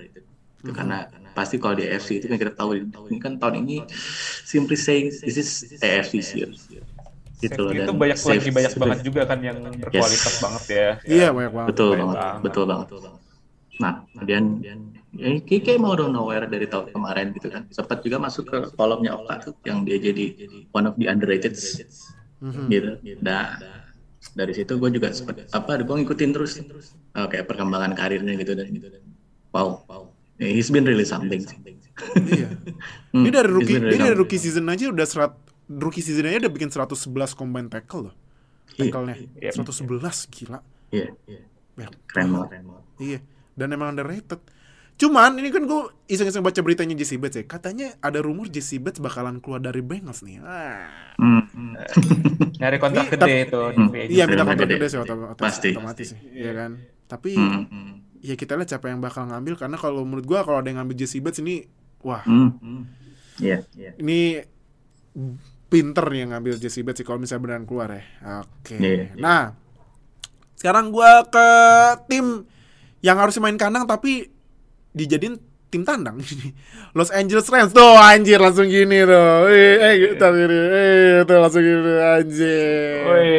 [0.62, 0.98] Itu karena
[1.32, 3.82] pasti kalau di AFC itu kan kita tahu ini kan tahun ini
[4.46, 6.50] simply saying this is AFC year.
[7.42, 10.34] Gitu loh Safety itu dan banyak safe- lagi banyak safe- banget juga kan yang berkualitas
[10.38, 10.88] banget ya.
[11.02, 11.68] Iya, banyak banget.
[11.74, 12.40] betul Baik banget, banget.
[12.46, 12.88] betul banget.
[13.82, 14.44] Nah, kemudian
[15.12, 17.66] ya, kayak, mau udah nowhere dari tahun kemarin gitu kan.
[17.66, 20.38] Sempat juga masuk ke kolomnya Oka tuh yang dia jadi
[20.70, 21.58] one of the underrated
[22.38, 22.64] Mhm.
[22.70, 22.90] gitu.
[23.18, 23.58] Nah,
[24.32, 26.62] dari situ gue juga sempat apa, gue ngikutin terus
[27.12, 28.86] uh, kayak perkembangan karirnya gitu dan gitu.
[29.50, 30.11] Wow, wow.
[30.42, 31.38] Yeah, he's been really something.
[32.18, 32.48] Iya.
[33.12, 35.36] Hmm, Dia dari rookie been dia really dari rookie season aja udah serat
[35.68, 36.96] rookie season aja udah bikin 111
[37.32, 38.14] combine tackle loh.
[38.72, 39.52] Iya, Tackle-nya iya.
[39.52, 40.00] 111
[40.32, 40.58] gila.
[40.88, 41.44] Iya, iya.
[41.74, 42.48] Banyak Keren banget.
[42.96, 43.18] Iya,
[43.52, 44.40] dan emang underrated.
[44.94, 47.44] Cuman ini kan gue iseng-iseng baca beritanya Jesse Bates ya.
[47.44, 50.40] Katanya ada rumor Jesse Bates bakalan keluar dari Bengals nih.
[50.40, 50.88] Ah.
[51.16, 51.72] Hmm, hmm.
[52.60, 53.60] Nyari kontrak gede tapi- itu.
[53.76, 53.88] Hmm.
[53.92, 54.88] Iya minta kontrak gede.
[54.88, 55.70] sih otom- otom- Pasti.
[55.70, 56.80] otomatis sih, iya kan.
[57.04, 58.11] Tapi hmm.
[58.22, 60.96] Ya kita lihat siapa yang bakal ngambil karena kalau menurut gua kalau ada yang ngambil
[61.02, 61.66] Jesse Bates ini
[62.06, 62.82] wah Hmm, hmm.
[63.42, 63.90] Iya, iya.
[63.98, 64.38] ini
[65.66, 68.04] pinter nih yang ngambil Jesse Bates sih kalau misalnya beneran keluar ya.
[68.44, 68.76] Oke.
[68.78, 69.16] Iya.
[69.18, 69.56] Nah,
[70.54, 71.48] sekarang gua ke
[72.06, 72.46] tim
[73.02, 74.30] yang harus main kandang tapi
[74.94, 75.40] dijadiin
[75.72, 76.20] tim tandang.
[76.96, 79.48] Los Angeles Rams tuh anjir langsung gini tuh.
[79.48, 80.60] Eh, eh gitu gini.
[80.60, 83.02] Eh, tuh langsung gini anjir.
[83.08, 83.32] Woi,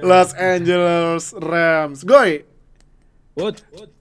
[0.00, 2.00] Los Angeles Rams.
[2.08, 2.48] Goy,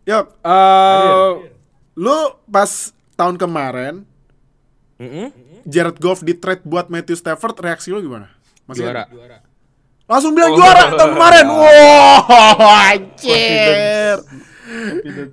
[0.03, 0.25] Yuk.
[0.37, 1.29] eh,
[1.95, 2.71] lu pas
[3.13, 4.03] tahun kemarin
[4.95, 5.31] Mm-mm.
[5.63, 8.27] Jared Goff di trade buat Matthew Stafford, reaksi lu gimana?
[8.65, 9.07] Masih Juara.
[10.03, 10.57] Langsung bilang Oh.
[10.57, 11.45] juara tahun kemarin.
[11.53, 14.17] Wow, anjir.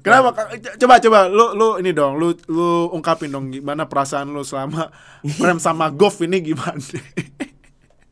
[0.01, 0.29] Kenapa?
[0.33, 4.91] Co- Coba coba lu lu ini dong, lu lu ungkapin dong gimana perasaan lu selama
[5.37, 6.79] Rams sama Goff ini gimana?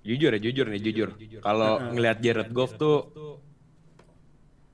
[0.01, 1.09] Jujur ya, jujur nih, jujur.
[1.39, 3.07] Kalau ngelihat Jared Goff tuh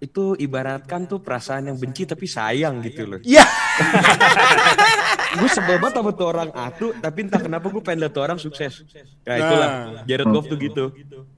[0.02, 3.20] itu ibaratkan tuh perasaan yang benci tapi sayang gitu loh.
[3.22, 3.46] Iya.
[5.38, 8.38] gue sebel banget sama tuh orang atu, tapi entah kenapa gue pengen lihat tuh orang
[8.38, 8.86] sukses.
[9.26, 10.04] Nah itulah, Nah.
[10.06, 10.84] Jared Goff tuh gitu.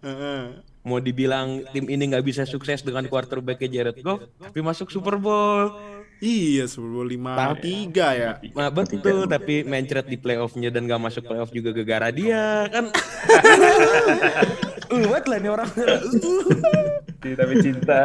[0.05, 0.41] Heeh.
[0.87, 5.73] Mau dibilang tim ini nggak bisa sukses dengan quarterbacknya Jared Goff, tapi masuk Super Bowl.
[6.17, 8.41] Iya, Super Bowl 53 ya.
[8.57, 12.89] Nah, betul, tapi mencret di playoffnya dan gak masuk playoff juga gegara dia kan.
[14.97, 15.69] Uwet lah nih orang.
[17.21, 18.05] tapi cinta.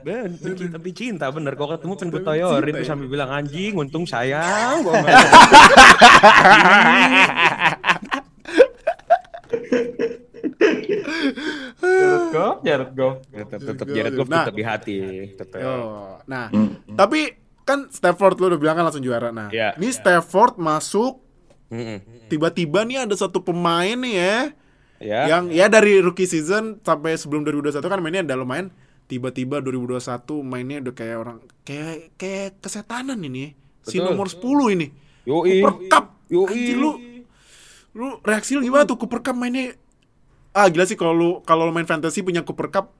[0.00, 0.32] Ben,
[0.70, 1.58] tapi cinta bener.
[1.58, 4.86] Kok ketemu pengen gue toyorin terus sambil bilang anjing, untung sayang.
[4.86, 5.00] Gua
[11.80, 13.16] Jared Goff, Jared Goff.
[13.32, 14.98] tetap tetap Jared Goff tetap di hati,
[15.34, 15.58] tetap.
[15.60, 15.76] Yo.
[16.28, 16.46] Nah,
[16.94, 17.39] tapi
[17.70, 19.30] kan Stafford lu udah bilang kan langsung juara.
[19.30, 19.74] Nah, Iya.
[19.74, 21.22] ini Stafford masuk
[22.26, 24.36] tiba-tiba nih ada satu pemain nih ya
[25.00, 25.20] Ya.
[25.26, 28.66] yang ya dari rookie season sampai sebelum 2021 kan mainnya udah lumayan
[29.06, 29.96] tiba-tiba 2021
[30.44, 34.12] mainnya udah kayak orang kayak kayak kesetanan ini si Betul.
[34.12, 34.86] nomor 10 ini
[35.24, 35.56] Yoi.
[35.56, 36.44] Cooper Cup Yoi.
[36.44, 36.90] anjir lu
[37.90, 39.72] lu reaksi lu gimana tuh Cooper Cup mainnya
[40.52, 42.92] ah gila sih kalau lu kalau main fantasy punya Cooper Cup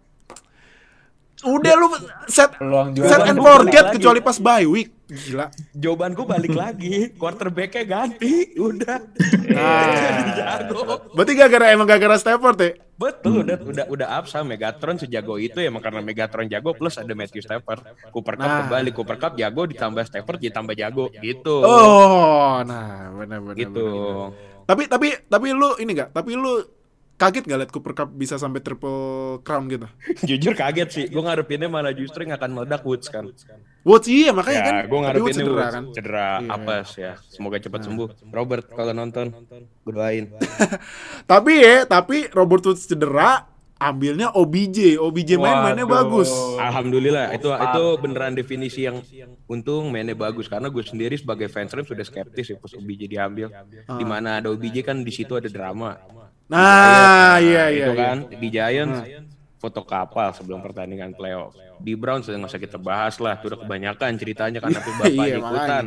[1.42, 1.86] udah lu
[2.26, 3.94] set Peluang set and forget balik lagi.
[3.96, 9.02] kecuali pas bye week gila Jawabanku balik lagi, quarterbacknya ganti, udah.
[9.48, 10.30] Nah.
[10.32, 10.80] Jago.
[11.18, 15.66] berarti gara-gara emang gara-gara Stafford ya Betul, udah udah udah upsah Megatron sejago itu ya
[15.66, 17.80] emang karena Megatron jago plus ada Matthew Stafford.
[18.10, 18.58] Cooper Cup Nah.
[18.62, 21.58] kembali, Cooper Cup jago ditambah Stafford jadi tambah jago gitu.
[21.58, 23.56] Oh, nah benar-benar.
[23.56, 23.88] gitu.
[24.62, 26.12] Tapi tapi tapi lu ini gak?
[26.12, 26.60] Tapi lu
[27.20, 29.84] kaget gak liat Cooper Cup bisa sampai triple crown gitu?
[30.28, 33.28] Jujur kaget sih, gue ngarepinnya malah justru yang akan meledak Woods kan.
[33.84, 34.72] Woods iya makanya kan.
[34.72, 35.84] Ya, gue tapi ngarepinnya Woods cedera Woods kan.
[35.92, 36.28] cedera.
[36.40, 36.56] Nah.
[36.56, 37.12] apes ya.
[37.28, 38.08] Semoga cepat sembuh.
[38.32, 39.26] Robert kalau nonton,
[39.84, 40.32] gue doain.
[41.30, 43.46] Tapi ya, tapi Robert Woods cedera,
[43.80, 45.00] ambilnya OBJ.
[45.00, 45.96] OBJ main mainnya Waduh.
[46.04, 46.30] bagus.
[46.60, 49.00] Alhamdulillah, itu itu beneran definisi yang
[49.48, 53.48] untung mainnya bagus karena gue sendiri sebagai fans Rams sudah skeptis ya pas OBJ diambil.
[53.88, 53.96] Ah.
[53.96, 55.96] Di mana ada OBJ kan di situ ada drama.
[56.50, 57.86] Nah, iya iya.
[57.86, 58.00] itu iya.
[58.02, 58.98] kan di Giants
[59.60, 61.52] foto kapal sebelum pertandingan playoff.
[61.80, 65.12] Di Browns sudah nggak usah kita bahas lah, itu udah kebanyakan ceritanya kan tapi bapak
[65.12, 65.84] Iya, ikutan.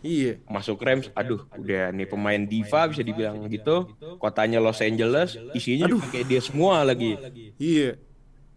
[0.00, 0.32] Iya.
[0.46, 3.90] Masuk Rams, aduh udah nih pemain diva bisa dibilang gitu.
[4.22, 7.18] Kotanya Los Angeles, isinya juga kayak dia semua lagi.
[7.58, 7.98] Iya.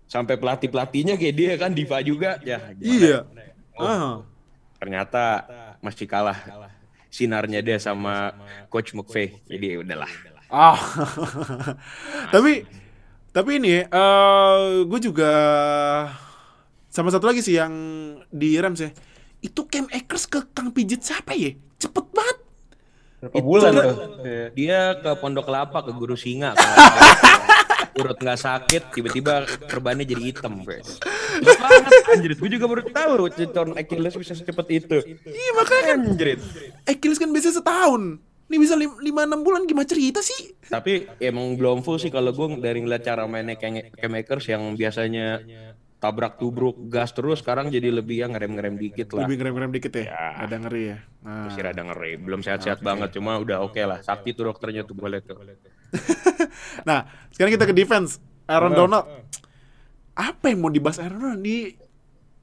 [0.10, 2.38] Sampai pelatih pelatihnya kayak dia kan diva juga.
[2.46, 3.18] Ya, gimana Iya.
[3.76, 3.84] ya?
[3.84, 4.16] Ah.
[4.80, 5.24] Ternyata
[5.82, 6.40] masih kalah
[7.10, 8.38] sinarnya dia sama
[8.70, 9.34] Coach McVay.
[9.50, 10.39] Jadi ya udahlah.
[10.50, 10.78] Ah.
[12.34, 12.66] tapi
[13.30, 15.32] tapi ini eh gue juga
[16.90, 17.74] sama satu lagi sih yang
[18.34, 18.90] di Rams ya.
[19.40, 21.54] Itu Cam Akers ke Kang Pijit siapa ya?
[21.80, 22.38] Cepet banget.
[23.20, 23.96] Berapa bulan tuh?
[24.26, 24.46] Iya.
[24.56, 26.58] Dia ke Pondok Kelapa ke Guru Singa.
[28.00, 30.64] Urut nggak sakit, tiba-tiba kerbannya jadi hitam.
[30.64, 31.04] guys.
[31.44, 32.38] Banget, anjrit.
[32.40, 34.98] Gue juga baru tahu Citon Achilles bisa secepat itu.
[35.28, 36.40] Iya makanya kan Anjrit.
[36.88, 38.24] Achilles kan biasanya setahun.
[38.50, 40.58] Ini bisa 5-6 bulan gimana cerita sih?
[40.66, 45.46] Tapi emang belum full sih kalau gue dari ngeliat cara mainnya kayak Makers yang biasanya
[46.00, 49.28] tabrak tubruk gas terus sekarang jadi lebih yang ngerem-ngerem dikit lah.
[49.28, 50.06] Lebih ngerem-ngerem dikit ya.
[50.10, 50.28] Ya.
[50.48, 50.98] Ada ngeri ya.
[51.22, 51.46] Nah.
[51.52, 54.00] Masih rada ngeri, belum sehat-sehat banget cuma udah oke lah.
[54.00, 55.38] Sakti tuh dokternya tuh boleh tuh.
[56.90, 58.18] nah, sekarang kita ke defense.
[58.50, 59.06] Aaron Donald.
[60.16, 61.76] Apa yang mau dibahas Aaron Donald di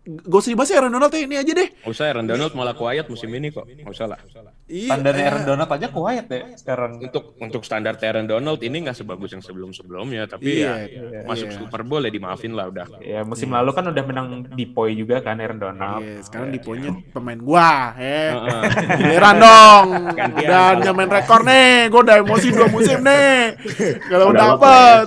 [0.06, 1.68] Gak usah dibahas ya Aaron Donald ya, ini aja deh.
[1.82, 3.66] Gak usah Aaron Donald malah quiet musim ini kok.
[3.66, 4.18] Gak usah lah.
[4.66, 4.94] Iya.
[4.94, 6.90] Standarnya Aaron Donald aja quiet ya sekarang.
[7.02, 11.50] Untuk untuk standar Aaron Donald ini nggak sebagus yang sebelum-sebelumnya, tapi Iya, ya iya, masuk
[11.50, 11.58] iya.
[11.58, 12.86] Super Bowl ya dimaafin lah udah.
[13.02, 16.02] Ya musim lalu kan udah menang di Poi juga kan Aaron Donald.
[16.02, 18.30] Iya, sekarang di poinnya pemain gua, eh.
[18.30, 18.62] Heeh.
[19.02, 19.84] Giliran dong.
[20.14, 20.46] Gantian.
[20.46, 21.70] Udah nyamain rekor nih.
[21.90, 23.58] Gua udah emosi dua musim nih.
[24.06, 24.54] Kalau Udah.
[24.56, 25.06] Nah,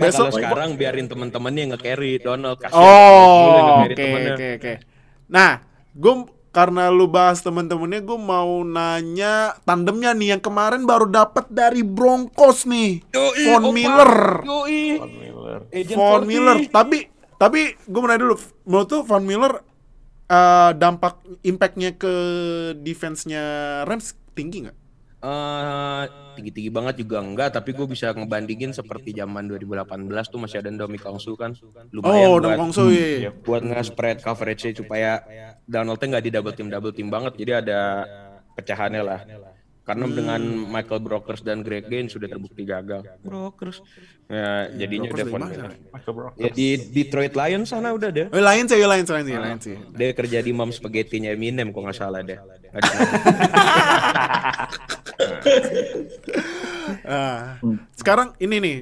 [0.00, 4.72] Besok- kalau sekarang biarin temen-temennya yang nge-carry Donald kasih Oh, oke oke oke.
[5.26, 5.58] Nah,
[5.98, 6.14] gue
[6.54, 12.64] karena lu bahas temen-temennya, gue mau nanya tandemnya nih yang kemarin baru dapat dari Broncos
[12.64, 13.02] nih,
[13.50, 14.82] Von Miller, Yoi.
[14.96, 15.58] Von Miller.
[15.74, 16.30] Agent Von 40.
[16.30, 16.56] Miller.
[16.70, 16.98] Tapi
[17.38, 19.52] tapi gue mau nanya dulu, menurut tuh Von Miller
[20.30, 22.14] eh, dampak impactnya ke
[22.80, 23.42] defense-nya
[23.84, 24.87] Rams tinggi nggak?
[25.18, 26.02] Eh,
[26.38, 30.94] tinggi-tinggi banget juga enggak, tapi gue bisa ngebandingin seperti zaman 2018 tuh masih ada Domi
[30.94, 31.50] Kongsu kan.
[31.90, 33.34] Lumayan Oh, buat, Kongsu ya.
[33.42, 35.18] buat nge-spread coverage-nya supaya
[35.66, 37.34] Donaldnya nggak di double team double team banget.
[37.34, 38.06] Jadi ada
[38.54, 39.20] pecahannya lah.
[39.82, 40.14] Karena Hmm.
[40.14, 43.08] dengan Michael Brokers dan Greg Gaines sudah terbukti gagal.
[43.24, 43.80] Brokers.
[44.28, 45.72] Ya, jadinya Brokers udah?
[45.90, 46.32] Michael Brock.
[46.36, 48.28] Ya di Detroit Lions sana udah deh.
[48.28, 49.76] Oh, Lions ya, Lions, Lions, ya, Lions sih.
[49.96, 52.36] Dia kerja di Mom Spaghetti-nya Eminem kok nggak salah deh.
[57.04, 57.58] Ah,
[57.94, 58.76] sekarang ini nih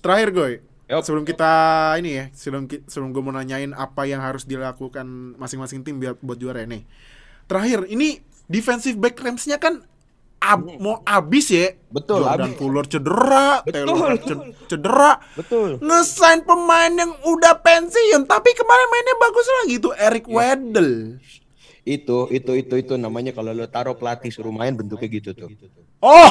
[0.00, 0.50] terakhir gue.
[0.88, 1.04] Yup.
[1.04, 1.52] Sebelum kita
[2.00, 5.04] ini ya, sebelum sebelum gue mau nanyain apa yang harus dilakukan
[5.36, 6.82] masing-masing tim biar buat juara nih.
[7.44, 9.84] Terakhir, ini defensive back Rams-nya kan
[10.38, 11.76] ab- mau abis ya.
[11.88, 12.56] Betul, abis.
[12.56, 13.84] Fuller cedera, Betul.
[13.84, 15.12] Taylor ce- cedera.
[15.34, 15.70] Betul.
[15.78, 21.20] Ngesign pemain yang udah pensiun, tapi kemarin mainnya bagus lagi tuh Eric Weddle.
[21.88, 25.48] Itu, itu, itu, itu namanya kalau lo taruh pelatih suruh main bentuknya gitu tuh.
[26.04, 26.28] Oh,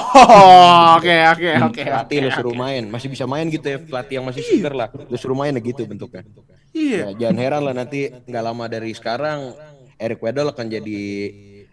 [1.01, 1.81] oke oke oke.
[1.81, 4.93] Pelatih lo suruh main, masih bisa main gitu ya pelatih yang masih seger lah.
[4.93, 6.21] Lo suruh main ya gitu bentuknya.
[6.77, 7.09] Iya.
[7.17, 9.57] Ya, jangan heran lah nanti nggak lama dari sekarang
[9.97, 11.01] Eric Weddle akan jadi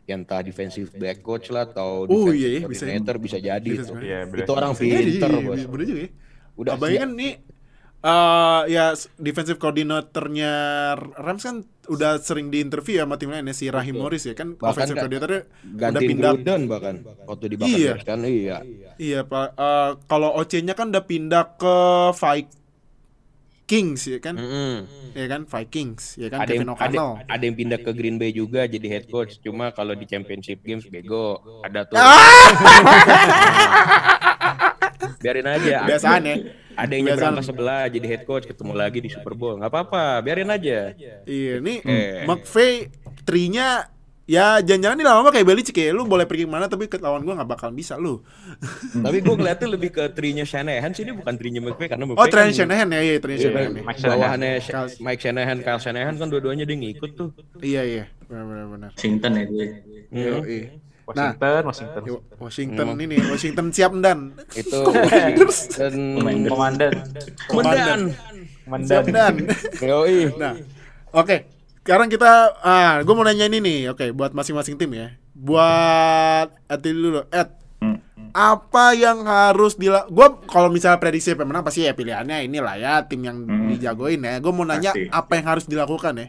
[0.04, 2.84] ya entah defensive back coach lah atau Oh, defensive iya, iya, bisa.
[2.88, 3.92] coordinator bisa, jadi itu.
[4.00, 4.44] Iya, bener.
[4.48, 5.60] itu orang Iya, iya, pinter iya, bos.
[5.68, 6.10] Bener juga ya.
[6.54, 7.32] Udah Apalagi kan nih
[8.04, 10.52] eh ya defensive coordinatornya
[11.16, 14.36] Rams kan udah sering diinterview ya sama tim lain ya si Rahim Morris ya.
[14.36, 16.32] Kan Bahkan offensive coordinatornya udah pindah.
[16.36, 17.96] Gruden bahkan waktu di Iya.
[18.04, 18.60] Kan iya.
[19.00, 19.56] iya Pak.
[19.56, 21.76] Eh, kalau OC-nya kan udah pindah ke
[22.12, 24.36] Vikings ya kan?
[24.36, 24.84] Mm-mm.
[25.16, 25.48] ya kan?
[25.48, 26.44] Vikings ya kan?
[26.44, 29.40] Ada Kevin yang ada, ada yang pindah ke Green Bay juga jadi head coach.
[29.40, 31.40] Cuma kalau di championship games bego.
[31.64, 31.96] Ada tuh.
[31.96, 32.52] Ah!
[35.14, 36.36] biarin aja biasaan ya.
[36.74, 39.56] ada yang nyebrang ke sebelah jadi head coach ketemu lagi di Super Bowl.
[39.56, 40.90] Nggak apa-apa biarin aja.
[41.22, 42.22] Iya nih Eh.
[42.24, 42.90] McVay
[43.22, 43.86] trinya
[44.24, 45.90] ya jangan-jangan nih lama-lama kayak Belichick ya.
[45.90, 48.24] Lu boleh pergi ke mana tapi ke lawan gua nggak bakal bisa lu.
[49.04, 52.24] Tapi gue ngeliatnya lebih ke trinya Shanahan sih ini bukan trinya McVay karena oh McVay
[52.24, 53.82] kan Trent Shanahan ya iya Trent Iya, Shanahan ya.
[53.82, 54.16] Mike Shanahan.
[54.16, 57.30] bawahannya Sh- Mike Shanahan, Kyle Shanahan kan dua-duanya dia ngikut tuh.
[57.60, 58.90] iya iya benar-benar benar.
[58.92, 59.66] Washington ya gue.
[61.04, 61.12] Hmm.
[61.12, 61.36] Yoi.
[61.36, 62.02] Washington, Washington.
[62.02, 64.18] Yo, Washington ini Washington siap dan
[64.52, 64.80] Itu
[65.70, 65.92] dan
[66.48, 66.92] Komandan.
[67.46, 68.00] Komandan.
[68.82, 69.12] siap Komandan.
[69.12, 69.34] dan
[69.78, 70.32] Yoi.
[70.34, 70.56] nah
[71.12, 71.36] oke
[71.80, 76.82] sekarang kita ah gue mau nanya ini nih oke buat masing-masing tim ya buat Ed
[76.82, 78.00] dulu Ed Hmm.
[78.32, 82.74] apa yang harus dila gue kalau misalnya prediksi siapa yang menang pasti ya pilihannya inilah
[82.74, 83.68] ya tim yang Hmm.
[83.68, 85.04] dijagoin ya gue mau nanya Pasti.
[85.06, 86.26] apa yang harus dilakukan ya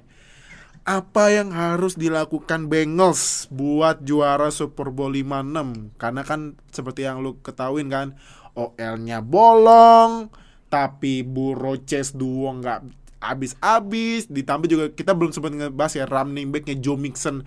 [0.85, 7.41] apa yang harus dilakukan Bengals buat juara Super Bowl 56 karena kan seperti yang lu
[7.41, 8.13] ketahuin kan
[8.53, 10.29] OL-nya bolong
[10.69, 12.85] tapi Burrow Chase duo nggak
[13.17, 14.29] habis-habis.
[14.29, 17.41] Ditambah juga kita belum sempat ngebahas ya running backnya Joe Mixon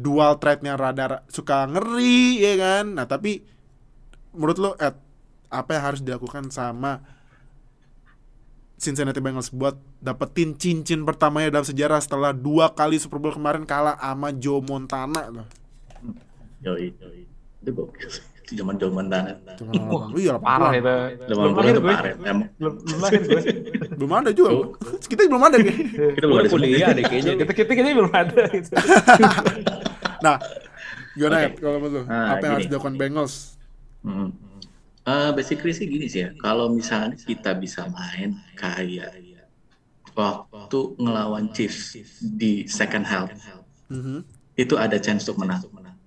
[0.00, 2.98] dual threat-nya rada suka ngeri ya kan?
[2.98, 3.44] Nah tapi
[4.34, 4.98] menurut lo Ed
[5.50, 7.02] apa yang harus dilakukan sama
[8.80, 14.00] Cincinnati Bengals buat dapetin cincin pertamanya dalam sejarah setelah dua kali Super Bowl kemarin kalah
[14.00, 15.46] sama Joe Montana tuh.
[16.64, 16.96] Yoi.
[17.60, 18.08] Itu gokil.
[18.40, 19.36] Itu zaman zaman tanah.
[19.60, 19.70] Cuma,
[20.16, 20.40] iya, 80-an.
[20.40, 20.94] Parah itu.
[21.28, 21.92] Zaman itu gue.
[21.92, 22.12] parah.
[22.56, 23.40] Belum lahir gue.
[24.00, 24.50] Belum ada juga.
[25.04, 27.32] Kita belum ada kita belum ada kuliah deh kayaknya.
[27.36, 28.42] Kita kita kayaknya belum ada.
[30.20, 30.36] Nah,
[31.16, 32.02] gimana kalau menurut lu?
[32.04, 33.34] Nah, apa yang harus dilakukan Bengals?
[34.04, 34.36] Hmm.
[35.10, 38.28] Eh, basically sih gini sih ya, kalau misalnya kita bisa main
[38.60, 39.10] kayak
[40.18, 41.82] waktu ngelawan Chiefs
[42.40, 43.30] di second half,
[43.90, 44.18] Mhm.
[44.62, 45.62] itu ada chance untuk menang.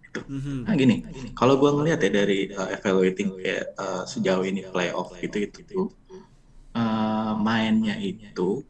[0.07, 0.19] Itu.
[0.29, 0.57] Mhm.
[0.67, 0.95] Nah gini,
[1.37, 5.79] kalau gua ngelihat ya dari uh, evaluating kayak uh, sejauh ini playoff gitu itu,
[6.77, 8.63] uh, mainnya itu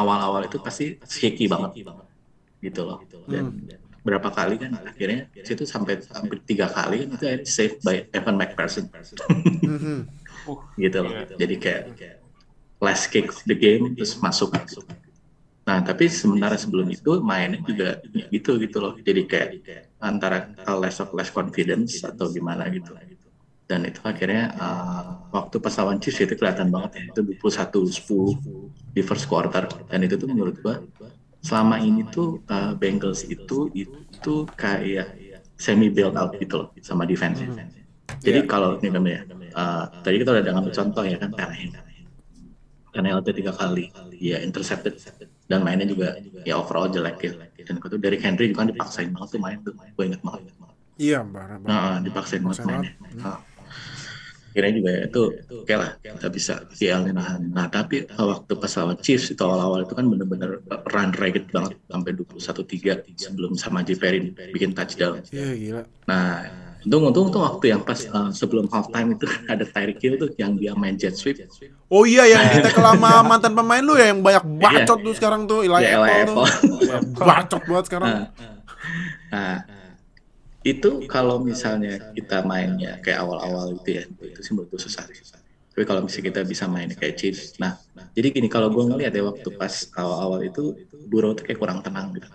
[0.00, 1.72] awal-awal itu pasti shaky banget,
[2.64, 3.00] gitu loh.
[3.32, 3.44] Dan
[4.00, 8.36] berapa kali kan akhirnya situ sampai hampir tiga kali kan itu akhirnya saved by Evan
[8.40, 8.88] McPherson,
[9.60, 9.98] Mhm.
[10.80, 11.12] gitu loh.
[11.36, 11.82] Jadi kayak
[12.80, 14.56] last kick of the game terus masuk.
[15.68, 18.00] Nah tapi sementara sebelum itu mainnya juga
[18.32, 18.96] gitu gitu loh.
[18.96, 19.48] Jadi kayak
[20.00, 20.48] antara
[20.80, 22.96] less of less confidence atau gimana gitu.
[23.68, 27.02] Dan itu akhirnya uh, waktu pas lawan Chiefs itu kelihatan banget ya.
[27.14, 28.34] Itu 21-10
[28.90, 29.68] di first quarter.
[29.86, 30.82] Dan itu tuh menurut gua
[31.40, 35.16] selama ini tuh uh, Bengals itu itu kayak
[35.56, 37.44] semi build out gitu loh sama defense.
[38.20, 39.22] Jadi kalau ini namanya
[39.56, 41.72] uh, tadi kita udah ngambil contoh ya kan Tannehill.
[42.90, 43.88] Tannehill itu tiga kali
[44.20, 45.00] ya intercepted
[45.48, 47.32] dan mainnya juga ya overall jelek ya.
[47.64, 49.74] Dan itu dari Henry juga kan dipaksain banget tuh main tuh.
[49.96, 50.52] Gue inget banget.
[51.00, 51.24] Iya.
[51.24, 51.64] Mbak.
[51.64, 52.92] Nah, dipaksain banget mainnya.
[53.00, 53.24] banget.
[53.24, 53.40] Nah.
[54.50, 55.22] Kira juga ya itu
[55.52, 59.92] oke lah kita bisa CL nahan nah tapi waktu pas lawan Chiefs itu awal-awal itu
[59.92, 63.94] kan bener-bener run ragged banget sampai 21-3 sebelum sama J.
[63.94, 64.18] Perry
[64.50, 65.82] bikin touchdown Iya gila.
[66.04, 66.42] nah
[66.80, 70.56] untung untung tuh waktu yang pas uh, sebelum halftime itu ada Tyreek Hill tuh yang
[70.56, 71.44] dia main jet sweep
[71.86, 75.04] Oh iya yang di tackle sama mantan pemain lu ya yang banyak bacot Iya.
[75.04, 76.46] tuh sekarang tuh Eli Ya, Apple tuh.
[76.88, 77.20] Apple.
[77.20, 78.08] bacot banget sekarang.
[78.08, 78.26] Nah,
[79.30, 79.56] nah,
[80.60, 85.08] itu kalau misalnya kita mainnya kayak awal-awal gitu ya, itu sih menurut gue susah.
[85.70, 87.80] Tapi kalau misalnya kita bisa main kayak Chiefs, nah,
[88.12, 90.76] jadi gini kalau gue ngeliat ya waktu pas awal-awal itu
[91.08, 92.28] Burrow tuh kayak kurang tenang gitu.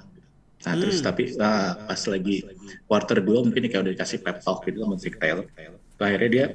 [0.65, 2.41] Nah terus tapi nah, pas lagi
[2.89, 5.45] quarter 2 mungkin kayak udah dikasih pep talk gitu sama Zeke Taylor.
[6.01, 6.45] Akhirnya dia,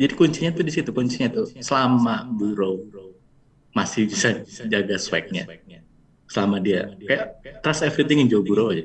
[0.00, 2.80] jadi kuncinya tuh di situ kuncinya tuh selama Burrow
[3.76, 5.48] masih bisa jaga swagnya
[6.28, 8.84] selama dia kayak trust everything in Joe Burrow aja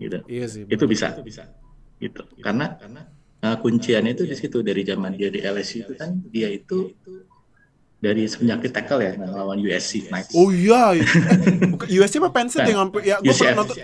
[0.00, 0.64] gitu Iya sih.
[0.64, 1.12] itu bisa
[2.00, 2.80] gitu karena
[3.38, 6.96] uh, kunciannya itu di situ dari zaman dia di LSU itu kan dia itu
[8.00, 10.96] dari semenjak di tackle ya lawan USC Knights Oh iya.
[12.00, 13.44] USC apa Penn State yang ya gue UCF.
[13.44, 13.76] pernah nonton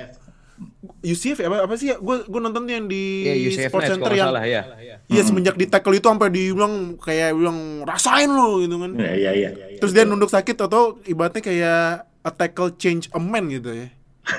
[1.05, 2.01] UCF ya, apa, apa sih ya?
[2.01, 4.62] Gue gue nonton yang di Iya, UCF Sports Center yang salah ya.
[5.07, 8.91] Iya semenjak di tackle itu sampai dibilang kayak bilang rasain lo gitu kan.
[8.97, 11.81] ya iya iya Terus dia nunduk sakit atau ibaratnya kayak
[12.25, 13.93] a tackle change a man gitu ya.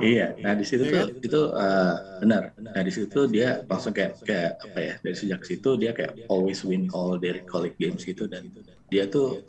[0.00, 1.08] Iya, nah di situ Iya tuh kan?
[1.20, 2.42] itu uh, benar.
[2.72, 4.94] Nah di situ dia langsung kayak kayak apa ya?
[5.04, 8.48] Dari sejak situ dia kayak always win all dari college games gitu dan
[8.88, 9.44] dia tuh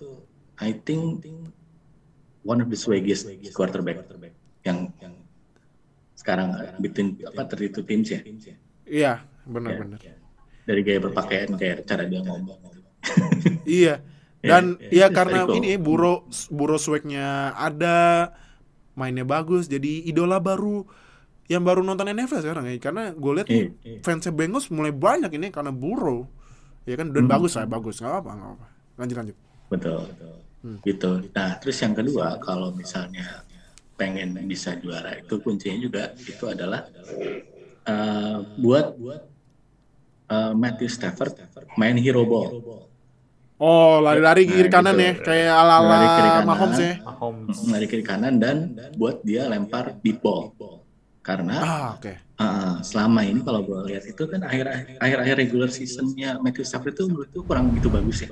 [0.59, 1.23] I think
[2.43, 4.03] one of the swaggiest quarterback
[4.67, 5.15] yang yang
[6.13, 8.21] sekarang uh, between apa 32 teams ya.
[8.83, 9.99] Iya, Ya, benar-benar.
[10.63, 12.59] Dari gaya berpakaian kayak cara dia ngomong.
[13.63, 13.95] Iya.
[14.43, 15.59] Ya, Dan ya, ya karena very cool.
[15.63, 18.27] ini buro buro swagnya ada,
[18.93, 20.85] mainnya bagus, jadi idola baru
[21.51, 22.77] yang baru nonton NFL sekarang ya.
[22.79, 23.99] Karena gue lihat Iya, iya.
[23.99, 26.29] fansnya Bengals mulai banyak ini karena buro.
[26.83, 27.15] Ya kan Hmm.
[27.15, 27.99] dan bagus lah, bagus.
[27.99, 28.65] Gak apa, nggak apa.
[28.99, 29.37] Lanjut lanjut.
[29.71, 30.01] Betul.
[30.83, 31.11] Gitu.
[31.35, 33.43] Nah, terus yang kedua kalau misalnya
[33.99, 36.87] pengen bisa juara itu kuncinya juga itu adalah
[37.83, 38.95] eh, buat
[40.31, 41.35] uh, Matthew Stafford
[41.75, 42.63] main hero ball.
[43.63, 45.07] Oh, lari-lari Nah, kiri kanan gitu.
[45.07, 46.47] ya, kayak ala-ala Lari kiri kanan.
[46.51, 46.93] Mahomes ya.
[46.99, 47.57] Mahomes.
[47.71, 48.57] Lari kiri kanan dan
[48.99, 50.51] buat dia lempar deep ball.
[51.23, 52.11] Karena Ah, oke.
[52.35, 54.67] uh, selama ini kalau gue lihat itu kan akhir
[54.99, 58.29] akhir regular seasonnya Matthew Stafford itu menurut gue kurang begitu bagus ya.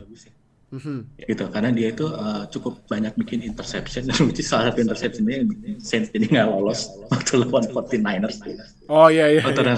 [0.71, 1.19] Mhm.
[1.27, 5.43] gitu karena dia itu uh, cukup banyak bikin interception dan which is salah satu interceptionnya
[5.43, 5.47] yang
[5.83, 8.39] Saints jadi nggak lolos waktu lawan 49ers
[8.87, 9.43] Oh iya iya.
[9.43, 9.75] waktu iya.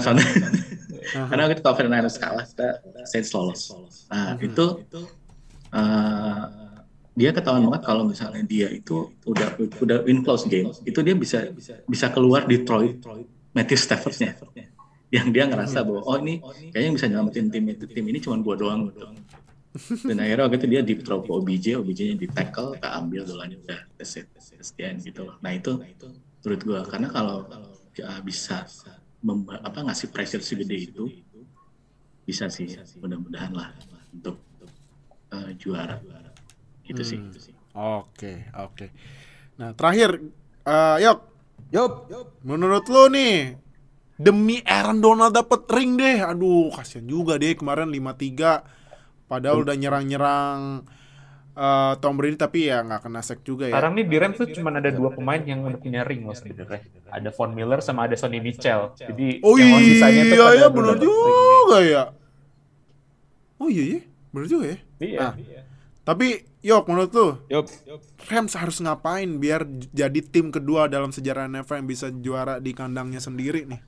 [1.26, 2.68] karena waktu itu kalau 49ers kalah kita
[3.10, 3.74] Saints lolos
[4.06, 4.66] nah itu
[5.74, 6.42] uh,
[7.14, 11.50] dia ketahuan banget kalau misalnya dia itu udah udah win close game itu dia bisa
[11.86, 12.98] bisa keluar Detroit
[13.54, 14.34] Matthew Staffordnya.
[15.14, 16.42] Yang dia ngerasa bahwa oh ini
[16.74, 18.90] kayaknya bisa nyelamatin tim itu tim ini cuma gua doang.
[18.90, 19.06] Gitu
[20.06, 23.80] dan akhirnya waktu itu dia deep throw ke OBJ, OBJ-nya di tackle, keambil dolanya udah
[23.98, 25.34] that's it, that's gitu loh.
[25.42, 25.82] Nah itu
[26.46, 27.42] menurut gua karena kalau
[27.98, 28.62] ya, bisa
[29.66, 31.10] apa ngasih pressure segede itu
[32.22, 32.70] bisa sih
[33.02, 33.74] mudah-mudahan lah
[34.14, 34.38] untuk
[35.34, 35.98] uh, juara
[36.86, 37.18] gitu sih.
[37.74, 38.86] Oke, oke.
[39.58, 40.22] Nah, terakhir
[40.64, 40.98] eh
[41.74, 42.26] Yok, Yup.
[42.46, 43.58] menurut lu nih
[44.14, 46.22] demi Aaron Donald dapet ring deh.
[46.22, 48.62] Aduh, kasihan juga deh kemarin 5-3
[49.26, 50.86] padahal udah nyerang-nyerang
[51.58, 53.74] eh, Tom Brady tapi ya nggak kena sack juga ya.
[53.74, 56.86] Sekarang nih di Rams tuh cuma ada dua pemain yang udah punya ring loh sebenarnya.
[57.10, 58.94] Ada Von Miller sama ada Sonny Mitchell.
[58.94, 62.04] Jadi Oh yang iya, sisanya tuh ya bener dapet ring juga ya.
[63.58, 64.00] Oh iya ya,
[64.34, 64.78] bener juga ya.
[64.98, 65.20] Iya.
[65.22, 65.34] Nah.
[66.04, 67.68] Tapi Yok menurut lu Yup.
[68.24, 73.20] Rams harus ngapain biar jadi tim kedua dalam sejarah NFL yang bisa juara di kandangnya
[73.20, 73.80] sendiri nih?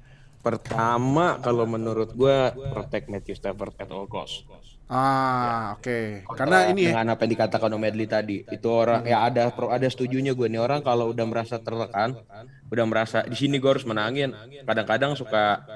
[0.45, 4.45] Pertama kalau menurut gua protect Matthew Stafford at all cost.
[4.87, 6.23] Ah, oke.
[6.39, 6.95] Karena ini ya.
[6.95, 10.47] dengan apa yang dikatakan Om Medley tadi itu orang ya ada pro ada setujunya gue
[10.47, 12.23] nih orang kalau udah merasa tertekan
[12.71, 14.31] udah merasa di sini gue harus menangin
[14.63, 15.67] kadang-kadang suka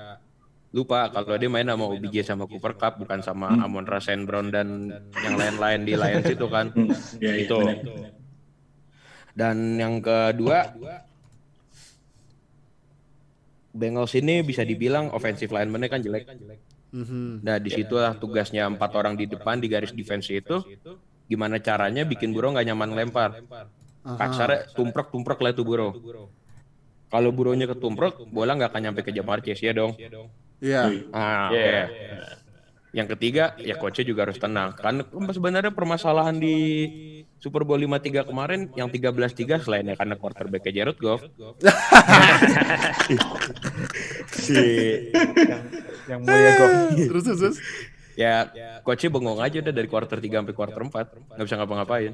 [0.71, 4.23] lupa kalau dia main sama OBJ sama Cooper Cup bukan sama Amon Ra St.
[4.23, 4.87] Brown dan
[5.18, 6.71] yang lain-lain di Lions itu kan
[7.18, 8.14] Ya, ya, itu benar.
[9.35, 10.71] dan yang kedua
[13.71, 16.27] Bengals ini bisa dibilang offensive lineman-nya kan jelek.
[16.91, 17.47] Mhm.
[17.47, 20.59] Nah, di situlah tugasnya empat orang di depan di garis defense itu
[21.31, 23.31] gimana caranya bikin Burrow nggak nyaman lempar.
[24.03, 25.95] Kasarnya tumprek-tumprek lah itu Burrow.
[27.11, 29.95] Kalau Burrow-nya ketumprek, bola nggak akan nyampe ke Jamar Chase ya dong.
[30.61, 30.83] Iya.
[31.11, 31.51] Ah, Iya.
[31.51, 31.69] oke.
[32.91, 34.75] Yang ketiga, ya coachnya juga harus tenang.
[34.75, 36.57] Kan sebenarnya permasalahan di
[37.39, 41.23] Super Bowl 53 kemarin yang 13-3 selainnya karena quarterback Jared Goff.
[44.35, 44.59] si
[45.15, 45.63] Yang,
[46.11, 46.69] yang mulia kok.
[47.11, 47.39] terus terus.
[47.41, 47.59] terus.
[48.19, 48.51] ya
[48.85, 50.93] coachnya bengong aja udah dari quarter 3 sampai quarter 4
[51.39, 52.13] nggak bisa ngapa-ngapain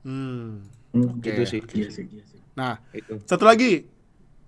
[0.00, 0.62] Hmm.
[0.90, 2.06] Hmm, itu sih Iya sih.
[2.54, 3.86] Nah, itu satu lagi.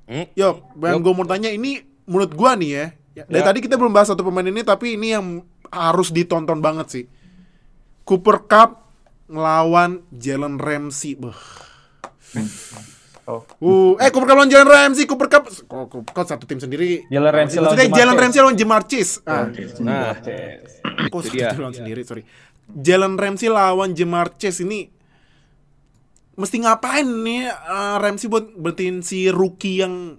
[0.05, 0.27] Hmm?
[0.35, 2.87] Yo, yang gue mau tanya ini menurut gua nih ya.
[3.13, 3.47] Ya, Dari Ya.
[3.47, 7.05] tadi kita belum bahas satu pemain ini tapi ini yang harus ditonton banget sih.
[8.03, 8.91] Cooper Cup
[9.31, 11.17] ngelawan Jalen Ramsey.
[11.17, 11.37] Beuh.
[13.23, 13.47] Oh.
[13.63, 17.07] Uh, eh Cooper Cup lawan Jalen Ramsey, Cooper Cup kok Cooper Cup satu tim sendiri.
[17.07, 18.21] Jalen Ramsey lawan Maksudnya Jamar Jalen Chase.
[18.21, 19.13] Ramsey lawan Jamar Chase.
[19.23, 19.45] Ah,
[19.79, 20.13] nah
[21.07, 21.49] kok satu dia.
[21.55, 22.23] tim lawan sendiri, sorry.
[22.67, 24.91] Jalen Ramsey lawan Jamar Chase ini
[26.33, 30.17] mesti ngapain nih eh, Ramsey buat berhentiin si rookie yang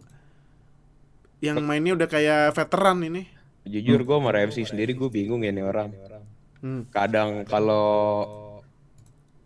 [1.44, 3.24] yang mainnya udah kayak veteran ini.
[3.64, 5.92] jujur gue sama Ramsey sendiri gue bingung ya nih orang
[6.60, 6.88] Hmm.
[6.90, 8.24] kadang kalau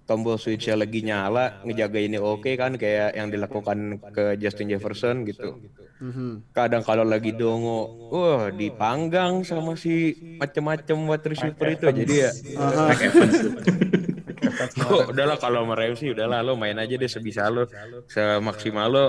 [0.04, 3.78] tombol switchnya lagi nyala ngejagainnya oke kan kayak yang dilakukan
[4.10, 5.58] ke Justin Jefferson gitu
[5.98, 6.50] Mhm.
[6.52, 12.32] kadang kalau lagi dongo wah dipanggang sama si macem-macem wide receiver itu jadi ya
[14.58, 17.70] Kok udahlah kalau sama Ramsey udahlah lo main aja deh sebisa lo.
[18.10, 19.05] Semaksimal lo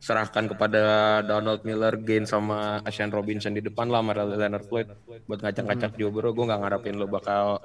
[0.00, 0.80] serahkan kepada
[1.26, 4.88] Donald Miller Gain sama Asian Robinson di depan lah sama Leonard Floyd.
[5.28, 7.60] Buat ngacak-ngacak Joe Burrow gue nggak ngarepin lo bakal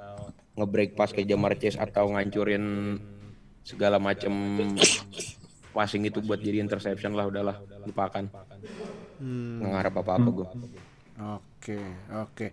[0.54, 2.96] nge-break pas ke Jamar Chase atau ngancurin
[3.64, 4.30] segala macem
[5.74, 7.56] passing itu buat jadi interception lah udahlah
[7.88, 8.28] lupakan.
[9.24, 10.48] Nggak ngarep apa-apa gue
[11.14, 11.78] Oke,
[12.10, 12.46] oke.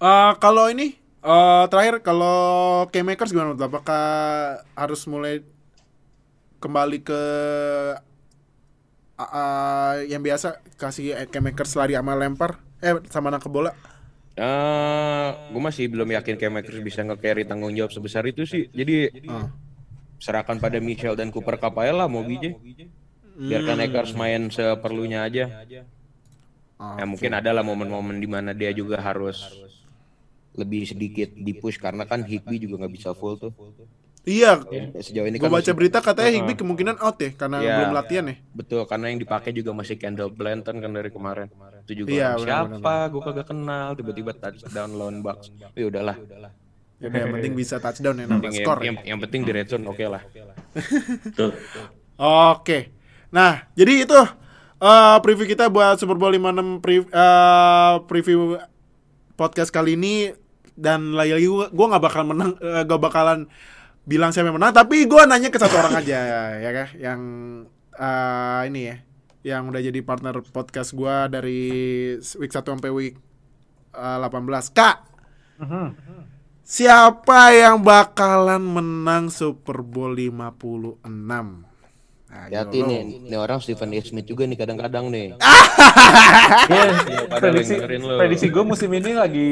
[0.00, 2.36] Eh, kalau ini eh, terakhir kalau
[2.92, 3.64] K-Makers gimana menurut?
[3.64, 4.04] Apakah
[4.76, 5.40] harus mulai
[6.60, 7.22] kembali ke
[9.18, 13.72] ah, yang biasa kasih K-Makers lari sama lempar eh sama nangkep bola?
[14.34, 18.66] Eh, gue masih belum yakin kayak Makers bisa nge-carry tanggung jawab sebesar itu sih.
[18.74, 19.46] Jadi Ah.
[20.18, 21.60] serahkan pada Michel dan Cooper
[22.10, 22.58] mau BJ.
[23.34, 25.62] Biarkan Akers main seperlunya aja.
[26.74, 29.38] Ah, Ya mungkin ada lah momen-momen di mana dia juga harus
[30.54, 33.50] lebih sedikit di push karena kan Higby juga nggak bisa full tuh.
[34.24, 37.56] Iya, Ya, Sejauh ini gue kan baca masih- berita katanya Higby kemungkinan out ya karena
[37.60, 37.74] Iya.
[37.76, 38.36] belum latihan ya.
[38.50, 41.52] betul karena yang dipakai juga masih Kendall Blanton kan dari kemarin.
[41.84, 45.52] Itu juga Iya, siapa gue kagak kenal tiba-tiba touchdown lawan Bucks.
[45.74, 46.16] Ya udahlah.
[46.96, 48.78] Ya udah, yang penting bisa touchdown ya nambah Yang, skor.
[48.80, 48.84] ya.
[48.88, 50.22] yang, yang penting di red zone oke lah.
[51.36, 51.52] Tuh.
[52.16, 52.78] Oke.
[53.28, 54.16] Nah, jadi itu
[54.80, 58.56] eh, preview kita buat Super Bowl 56 pre- eh, preview
[59.34, 60.32] podcast kali ini
[60.74, 63.46] dan lagi-lagi gua nggak bakal menang eh, gak bakalan
[64.04, 66.20] bilang siapa yang menang tapi gua nanya ke satu orang aja
[66.58, 67.20] ya kan yang
[67.94, 68.96] eh, ini ya
[69.44, 71.68] yang udah jadi partner podcast gua dari
[72.40, 73.14] week 1 sampai week
[73.92, 74.72] eh, 18.
[74.72, 74.96] Kak,
[76.64, 81.04] siapa yang bakalan menang Super Bowl 56?
[82.34, 82.90] Nah, Hati yo, lo.
[82.90, 84.00] nih, nih orang Stephen A.
[84.00, 85.26] Smith juga nih kadang-kadang nih.
[86.64, 86.90] Iya,
[87.28, 87.74] pada prediksi,
[88.18, 89.48] prediksi gue musim ini lagi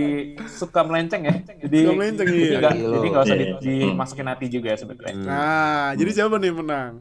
[0.49, 1.35] suka melenceng ya.
[1.62, 2.59] Jadi Suka melenceng, iya.
[2.59, 2.70] Gila.
[2.72, 3.57] jadi nggak usah Iya.
[3.61, 5.14] dimasukin hati juga sebetulnya.
[5.16, 6.93] Nah, jadi siapa nih menang?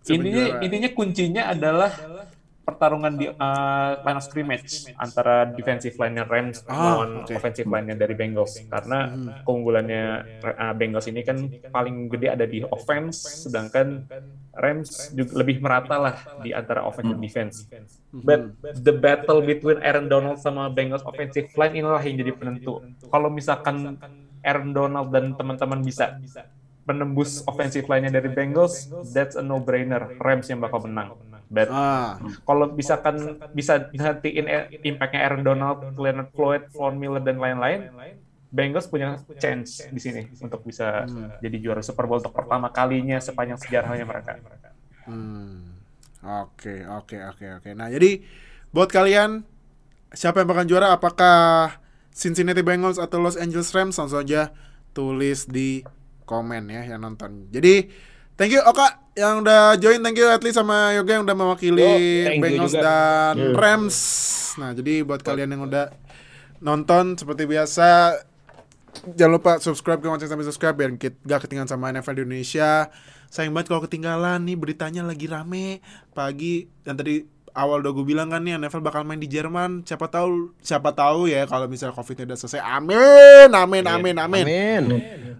[0.00, 1.90] Yang Intinya intinya kuncinya adalah
[2.70, 7.34] pertarungan di uh, line of scrimmage antara defensive line Rams Ah, lawan oke.
[7.34, 9.10] offensive line dari Bengals karena
[9.42, 10.04] keunggulannya
[10.46, 14.06] uh, Bengals ini kan paling gede ada di offense sedangkan
[14.54, 17.56] Rams juga lebih merata lah di antara offense dan defense.
[18.10, 22.82] But the battle between Aaron Donald sama Bengals offensive line inilah yang jadi penentu.
[23.10, 23.98] Kalau misalkan
[24.42, 26.18] Aaron Donald dan teman-teman bisa
[26.88, 30.10] menembus offensive line-nya dari Bengals, that's a no-brainer.
[30.18, 31.14] Rams yang bakal menang.
[31.50, 33.16] But Ah, kalau misalkan
[33.50, 37.90] bisa nantiin e- impact-nya Aaron Donald, Leonard Floyd, Von Miller dan lain-lain,
[38.50, 41.06] Bengals punya chance di sini untuk bisa
[41.42, 44.42] jadi juara Super Bowl untuk pertama kalinya sepanjang sejarahnya mereka.
[45.06, 45.80] hmm.
[46.20, 47.70] Oke, oke, oke, oke.
[47.72, 48.20] Nah, jadi
[48.76, 49.40] buat kalian
[50.12, 50.92] siapa yang bakal juara?
[50.92, 51.78] Apakah
[52.12, 53.96] Cincinnati Bengals atau Los Angeles Rams?
[53.96, 54.52] Langsung aja
[54.92, 55.88] tulis di
[56.28, 57.48] komen ya yang nonton.
[57.48, 57.88] Jadi
[58.40, 62.40] thank you Oka yang udah join, thank you Atli sama Yoga yang udah mewakili Yo,
[62.40, 63.98] you Bengals dan Rams.
[64.56, 65.92] Nah, jadi buat kalian yang udah
[66.64, 68.16] nonton seperti biasa
[69.12, 72.88] jangan lupa subscribe ke Ngoceng sampai subscribe biar gak ketinggalan sama NFL di Indonesia.
[73.28, 75.84] Sayang banget kalau ketinggalan nih beritanya lagi rame
[76.16, 77.22] pagi dan tadi
[77.54, 79.82] awal udah gue bilang kan nih NFL bakal main di Jerman.
[79.84, 82.62] Siapa tahu siapa tahu ya kalau misalnya Covid udah selesai.
[82.62, 84.44] Amin, amin, amin, amin.
[84.46, 84.82] Amin.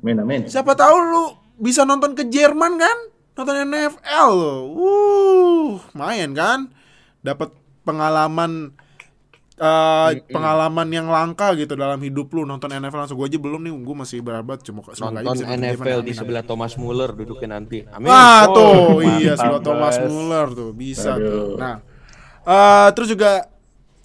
[0.00, 0.40] Amin amin.
[0.48, 1.24] Siapa tahu lu
[1.60, 2.98] bisa nonton ke Jerman kan?
[3.36, 4.56] Nonton NFL lo.
[4.76, 6.68] Uh, main kan?
[7.20, 7.52] Dapat
[7.84, 8.72] pengalaman
[9.60, 13.72] eh, pengalaman yang langka gitu dalam hidup lu nonton NFL langsung gue aja belum nih
[13.76, 16.08] gue masih berabat cuma aja Nonton bisa nonton NFL Jerman.
[16.08, 17.84] di sebelah Thomas Muller duduknya nanti.
[17.92, 18.08] Amin.
[18.08, 18.72] Wah Oh, tuh
[19.04, 19.96] mantap, iya sebelah Thomas.
[20.00, 21.60] Muller tuh bisa tuh.
[21.60, 21.76] Nah
[22.44, 23.48] eh, terus juga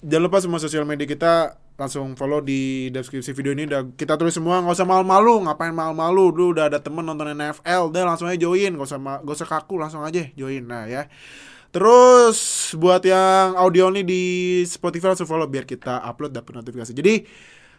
[0.02, 3.68] jangan lupa semua sosial media kita langsung follow di deskripsi video ini.
[3.68, 6.32] Udah kita tulis semua nggak usah malu-malu ngapain malu-malu.
[6.32, 8.72] Dulu udah ada temen nonton NFL udah langsung aja join.
[8.80, 10.64] Gak usah ma- gak usah kaku langsung aja join.
[10.64, 11.08] Nah ya.
[11.74, 14.22] Terus buat yang audio ini di
[14.64, 16.96] Spotify langsung follow biar kita upload dapat notifikasi.
[16.96, 17.14] Jadi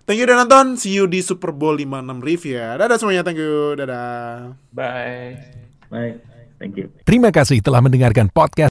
[0.05, 0.77] thank you udah nonton.
[0.77, 2.77] See you di Super Bowl 56 review ya.
[2.77, 3.73] Dadah semuanya thank you.
[3.73, 4.53] Dadah.
[4.69, 5.57] Bye.
[5.87, 6.19] Baik,
[6.59, 6.91] thank you.
[7.07, 8.65] Terima kasih telah mendengarkan podcast